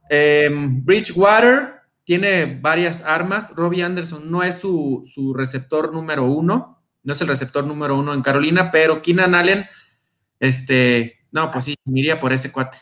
[0.09, 3.53] Em, Bridgewater tiene varias armas.
[3.55, 8.21] Robbie Anderson no es su, receptor número uno, no es el receptor número uno en
[8.21, 9.65] Carolina, pero Keenan Allen,
[10.39, 12.77] este, no, pues sí, me iría por ese cuate.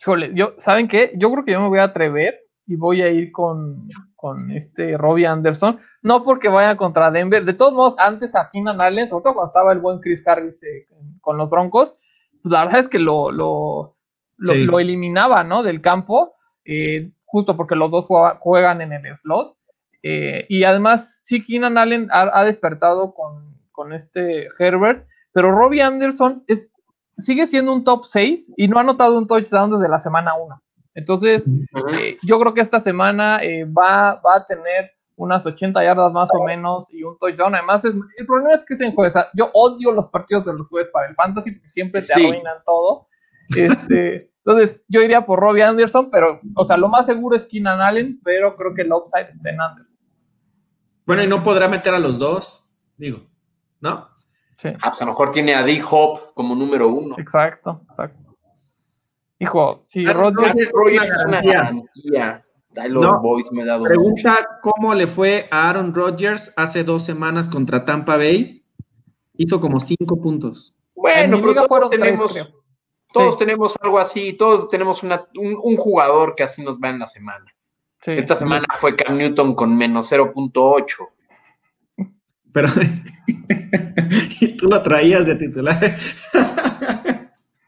[0.00, 1.12] Híjole, yo, ¿saben qué?
[1.16, 4.96] Yo creo que yo me voy a atrever y voy a ir con, con este
[4.96, 9.24] Robbie Anderson, no porque vaya contra Denver, de todos modos, antes a Keenan Allen, sobre
[9.24, 10.86] todo cuando estaba el buen Chris Harris eh,
[11.20, 11.94] con los Broncos,
[12.42, 13.93] pues la verdad es que lo, lo,
[14.52, 15.62] eliminaba, ¿no?
[15.62, 16.34] Del campo,
[16.64, 18.06] eh, justo porque los dos
[18.40, 19.56] juegan en el slot.
[20.02, 26.44] Eh, y además, sí, Keenan Allen ha, despertado con, con, este Herbert, pero Robbie Anderson
[26.46, 26.68] es,
[27.16, 30.62] sigue siendo un top 6 y no ha anotado un touchdown desde la semana 1.
[30.94, 31.48] Entonces,
[31.92, 33.40] eh, yo creo que esta semana
[33.76, 37.54] va, va, a tener unas 80 yardas más o menos y un touchdown.
[37.54, 39.14] Además, es, el problema es que es en jueves.
[39.34, 43.08] Yo odio los partidos de los jueves para el fantasy porque siempre te arruinan todo.
[43.54, 47.80] Este, entonces, yo iría por Robbie Anderson, pero, o sea, lo más seguro es Keenan
[47.80, 49.98] Allen, pero creo que el upside está en Anderson.
[51.06, 52.68] Bueno, y no podrá meter a los dos,
[52.98, 53.20] digo,
[53.80, 54.08] ¿no?
[54.58, 54.68] Sí.
[54.82, 57.16] Ah, pues a lo mejor tiene a D-Hop como número uno.
[57.18, 58.36] Exacto, exacto.
[59.38, 60.72] Hijo, si Rodgers, es
[61.26, 62.44] una garantía.
[62.90, 63.20] No,
[63.52, 68.16] me ha dado pregunta cómo le fue a Aaron Rodgers hace dos semanas contra Tampa
[68.16, 68.64] Bay.
[69.36, 70.76] Hizo como cinco puntos.
[70.94, 72.34] Bueno, pero todos tenemos,
[73.14, 77.06] todos tenemos algo así, todos tenemos una, un, jugador que así nos va en la
[77.06, 77.46] semana.
[78.04, 80.96] Esta semana fue Cam Newton con menos 0.8.
[82.52, 82.68] Pero
[84.40, 85.78] y tú lo traías de titular.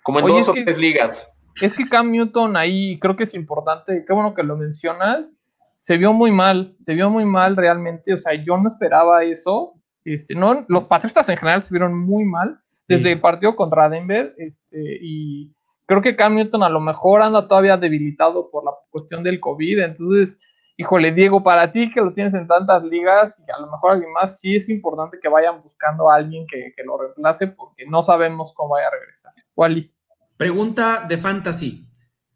[0.02, 1.26] Como en dos o tres ligas.
[1.62, 5.32] Es que Cam Newton ahí creo que es importante, qué bueno que lo mencionas.
[5.80, 8.12] Se vio muy mal, se vio muy mal realmente.
[8.12, 9.74] O sea, yo no esperaba eso.
[10.04, 14.34] Este, no, los Patriotas en general se vieron muy mal desde el partido contra Denver.
[14.38, 15.52] Este, y
[15.86, 19.80] creo que Cam Newton a lo mejor anda todavía debilitado por la cuestión del COVID.
[19.80, 20.38] Entonces,
[20.76, 24.12] híjole, Diego, para ti que lo tienes en tantas ligas y a lo mejor alguien
[24.12, 28.02] más, sí es importante que vayan buscando a alguien que, que lo reemplace porque no
[28.02, 29.32] sabemos cómo vaya a regresar.
[29.54, 29.92] Wally.
[30.36, 31.88] Pregunta de fantasy.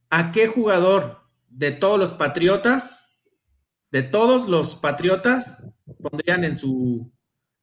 [0.09, 3.17] ¿A qué jugador de todos los patriotas,
[3.91, 5.67] de todos los patriotas,
[6.01, 7.13] pondrían en su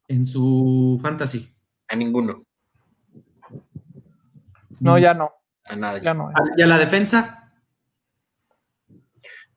[0.06, 1.54] en su fantasy?
[1.88, 2.47] A ninguno.
[4.80, 5.32] No, ya no.
[5.64, 6.02] A nadie.
[6.02, 6.30] Ya no.
[6.56, 7.52] ¿Y a la defensa?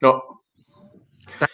[0.01, 0.23] No.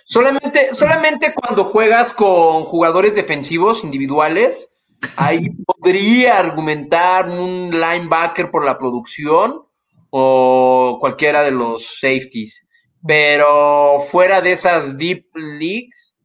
[0.06, 4.70] Solamente, solamente cuando juegas con jugadores defensivos individuales,
[5.16, 9.64] Ahí podría argumentar un linebacker por la producción
[10.10, 12.66] o cualquiera de los safeties.
[13.06, 16.18] Pero fuera de esas deep leagues,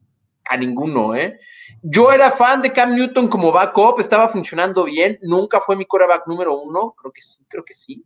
[0.45, 1.39] a ninguno, ¿eh?
[1.85, 6.25] Yo era fan de Cam Newton como backup, estaba funcionando bien, nunca fue mi quarterback
[6.27, 8.05] número uno, creo que sí, creo que sí.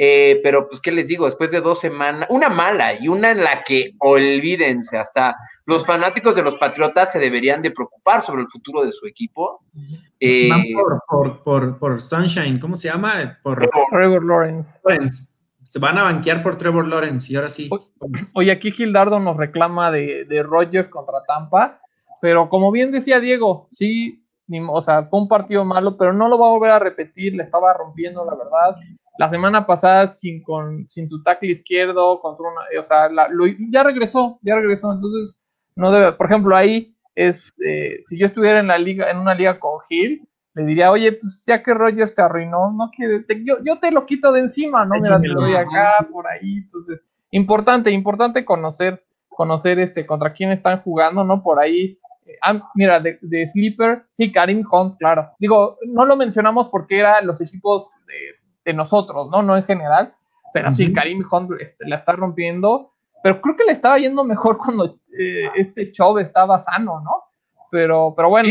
[0.00, 1.24] Eh, pero pues, ¿qué les digo?
[1.24, 5.34] Después de dos semanas, una mala y una en la que, olvídense, hasta
[5.66, 9.64] los fanáticos de los Patriotas se deberían de preocupar sobre el futuro de su equipo.
[10.20, 10.48] Eh,
[11.08, 13.38] por, Sunshine, ¿cómo se llama?
[13.42, 14.78] Por Trevor Lawrence.
[15.64, 17.68] Se van a banquear por Trevor Lawrence y ahora sí.
[18.36, 21.80] Oye, aquí Gildardo nos reclama de, de Rodgers contra Tampa,
[22.20, 24.24] pero como bien decía Diego, sí,
[24.70, 27.42] o sea, fue un partido malo, pero no lo va a volver a repetir, le
[27.42, 28.76] estaba rompiendo, la verdad
[29.18, 33.10] la semana pasada sin, con, sin su tackle izquierdo, contra una, o sea,
[33.70, 35.42] ya regresó, ya regresó, entonces
[35.74, 39.34] no debe, por ejemplo, ahí es, eh, si yo estuviera en la liga, en una
[39.34, 40.22] liga con Gil,
[40.54, 44.06] le diría, oye, pues ya que Rogers te arruinó, no quiere, yo, yo te lo
[44.06, 44.94] quito de encima, ¿no?
[44.94, 47.00] Mira, te lo doy acá, por ahí, entonces,
[47.32, 51.42] importante, importante conocer, conocer este, contra quién están jugando, ¿no?
[51.42, 51.98] Por ahí,
[52.42, 55.30] ah, mira, de, de, Sleeper, sí, Karim Hunt, claro.
[55.38, 59.42] Digo, no lo mencionamos porque eran los equipos de de nosotros, ¿no?
[59.42, 60.14] No en general,
[60.52, 64.58] pero sí, Karim Hunt este, la está rompiendo, pero creo que le estaba yendo mejor
[64.64, 67.24] cuando eh, este Chubb estaba sano, ¿no?
[67.70, 68.48] Pero, pero bueno.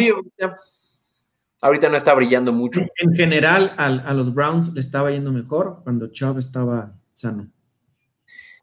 [1.61, 2.81] ahorita, no está brillando mucho.
[2.97, 7.47] En general, a los Browns le estaba yendo mejor cuando Chubb estaba sano.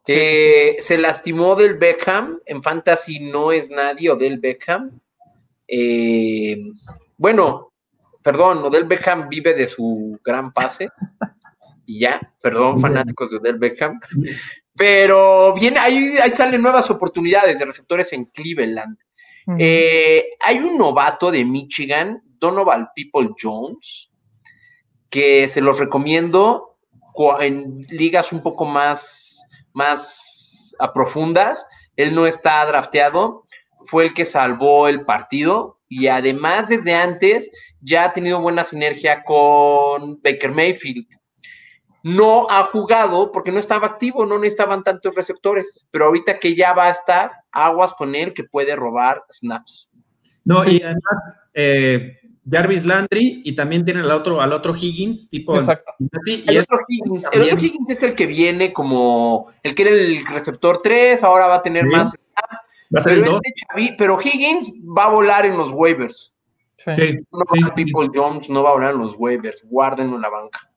[0.07, 5.01] Eh, se lastimó del Beckham, en Fantasy no es nadie o del Beckham.
[5.66, 6.58] Eh,
[7.16, 7.72] bueno,
[8.22, 10.88] perdón, Odell Beckham vive de su gran pase
[11.86, 14.00] y ya, perdón, fanáticos de Odell Beckham.
[14.76, 18.98] Pero bien, ahí, ahí salen nuevas oportunidades de receptores en Cleveland.
[19.58, 24.10] Eh, hay un novato de Michigan, Donovan People Jones,
[25.10, 26.78] que se los recomiendo
[27.40, 31.66] en ligas un poco más, más profundas.
[31.96, 33.43] Él no está drafteado,
[33.85, 39.22] fue el que salvó el partido y además desde antes ya ha tenido buena sinergia
[39.22, 41.07] con Baker Mayfield
[42.05, 46.74] no ha jugado porque no estaba activo, no necesitaban tantos receptores, pero ahorita que ya
[46.74, 49.89] va a estar, aguas con él que puede robar snaps.
[50.45, 52.18] No, y además, eh,
[52.49, 55.57] Jarvis Landry y también tiene al otro, al otro Higgins, tipo.
[55.57, 55.93] Exacto.
[55.99, 60.26] el, otro Higgins, el, otro Higgins, es el que viene como el que era el
[60.26, 62.63] receptor 3, ahora va a tener más snaps.
[62.95, 66.32] Va a ser pero, este pero Higgins va a volar en los waivers.
[66.76, 67.18] Sí.
[67.32, 70.70] No People Jones no va a volar en los waivers, guárdenlo en la banca.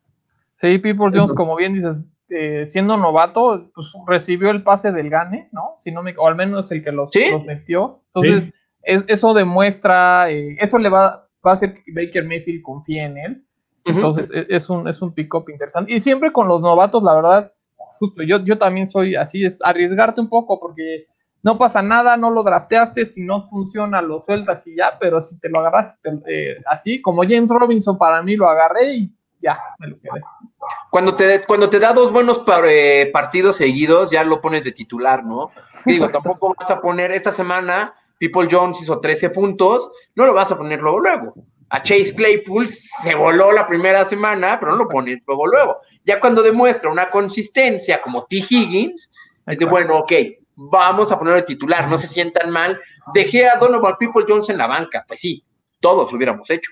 [0.56, 5.50] Sí, People Jones, como bien dices, eh, siendo novato, pues recibió el pase del Gane,
[5.52, 5.76] ¿no?
[5.80, 7.12] Si no me, o al menos el que los,
[7.46, 8.02] metió.
[8.08, 13.18] Entonces, eso demuestra, eh, eso le va, va, a hacer que Baker Mayfield confíe en
[13.18, 13.46] él.
[13.86, 15.94] Entonces, e, es, un, es un pick-up interesante.
[15.94, 17.54] Y siempre con los novatos, la verdad,
[18.00, 21.06] justo, yo, yo también soy así, es arriesgarte un poco, porque
[21.44, 25.40] no pasa nada, no lo drafteaste, si no funciona lo sueltas y ya, pero si
[25.40, 29.12] te lo agarraste eh, así, como James Robinson para mí lo agarré y
[29.42, 30.22] ya, me lo quedé.
[30.90, 35.24] Cuando te, cuando te da dos buenos eh, partidos seguidos, ya lo pones de titular,
[35.24, 35.52] ¿no?
[35.86, 40.52] digo, tampoco vas a poner esta semana, People Jones hizo 13 puntos, no lo vas
[40.52, 41.34] a poner luego, luego.
[41.70, 45.78] A Chase Claypool se voló la primera semana, pero no lo pones luego, luego.
[46.06, 48.38] Ya cuando demuestra una consistencia como T.
[48.38, 49.12] Higgins,
[49.46, 50.12] es de bueno, ok,
[50.58, 52.80] vamos a ponerlo de titular, no se sientan mal.
[53.14, 55.46] Dejé a Donovan People Jones en la banca, pues sí,
[55.80, 56.72] todos lo hubiéramos hecho.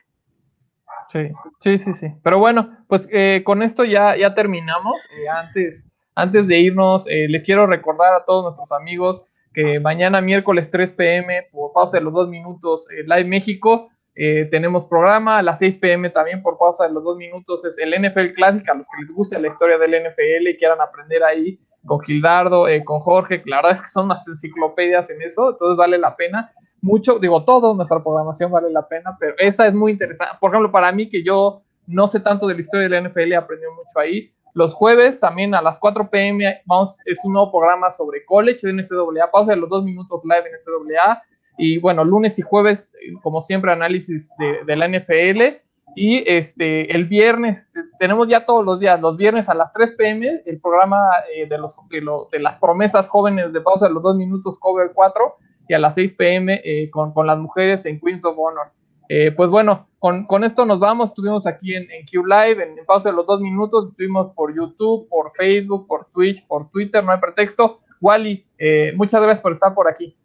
[1.07, 1.29] Sí,
[1.59, 2.07] sí, sí, sí.
[2.23, 4.95] Pero bueno, pues eh, con esto ya, ya terminamos.
[5.17, 9.21] Eh, antes, antes de irnos, eh, le quiero recordar a todos nuestros amigos
[9.53, 15.37] que mañana miércoles 3 pm, por pausa de los dos minutos, Live México, tenemos programa.
[15.37, 18.73] A las 6 pm también, por pausa de los dos minutos, es el NFL Clásica.
[18.73, 22.65] A los que les guste la historia del NFL y quieran aprender ahí con Gildardo,
[22.83, 26.51] con Jorge, la verdad es que son unas enciclopedias en eso, entonces vale la pena
[26.85, 30.35] mucho, digo, todo, nuestra programación vale la pena, pero esa es muy interesante.
[30.39, 33.33] Por ejemplo, para mí que yo no sé tanto de la historia de la NFL,
[33.33, 34.31] aprendió mucho ahí.
[34.53, 38.73] Los jueves también a las 4 pm vamos, es un nuevo programa sobre college de
[38.73, 41.23] NCAA, pausa de los dos minutos live en NCAA.
[41.57, 45.64] Y bueno, lunes y jueves, como siempre, análisis de, la NFL.
[45.95, 50.41] Y este, el viernes, tenemos ya todos los días, los viernes a las 3 pm,
[50.45, 50.99] el programa
[51.33, 55.37] eh, de, los, de, las promesas jóvenes de pausa de los dos minutos, cover 4
[55.69, 58.67] y a las 6 pm eh, con, las mujeres en Queens of Honor.
[59.07, 61.11] Eh, pues bueno, con, esto nos vamos.
[61.11, 63.89] Estuvimos aquí en, en Q Live, en, pausa de los dos minutos.
[63.89, 67.79] Estuvimos por YouTube, por Facebook, por Twitch, por Twitter, no hay pretexto.
[68.01, 70.17] Wally, eh, muchas gracias por estar por aquí.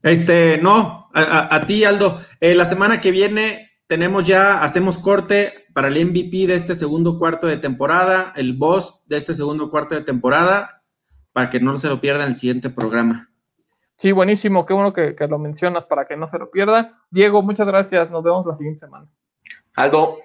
[0.00, 2.20] Este, no, a, ti, Aldo.
[2.40, 7.46] la semana que viene tenemos ya, hacemos corte para el MVP de este segundo cuarto
[7.46, 10.82] de temporada, el boss de este segundo cuarto de temporada,
[11.32, 13.30] para que no se lo pierdan el siguiente programa.
[13.96, 16.94] Sí, buenísimo, qué bueno que, lo mencionas para que no se lo pierdan.
[17.10, 19.08] Diego, muchas gracias, nos vemos la siguiente semana.
[19.74, 20.18] Aldo,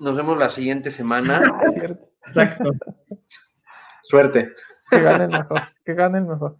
[0.00, 1.42] nos vemos la siguiente semana.
[2.26, 2.72] Exacto.
[4.04, 4.52] Suerte.
[4.90, 6.56] Que gane el mejor, que gane el mejor.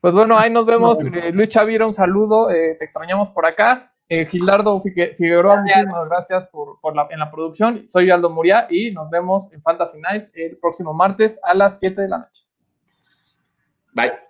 [0.00, 1.02] Pues bueno, ahí nos vemos.
[1.02, 3.92] Eh, Luis Chavira, un saludo, eh, te extrañamos por acá.
[4.08, 7.88] Eh, Gilardo Figueroa, muchísimas gracias por, la, en la producción.
[7.88, 12.02] Soy Aldo Muria y nos vemos en Fantasy Nights el próximo martes a las 7
[12.02, 12.44] de la noche.
[13.92, 14.25] Bye.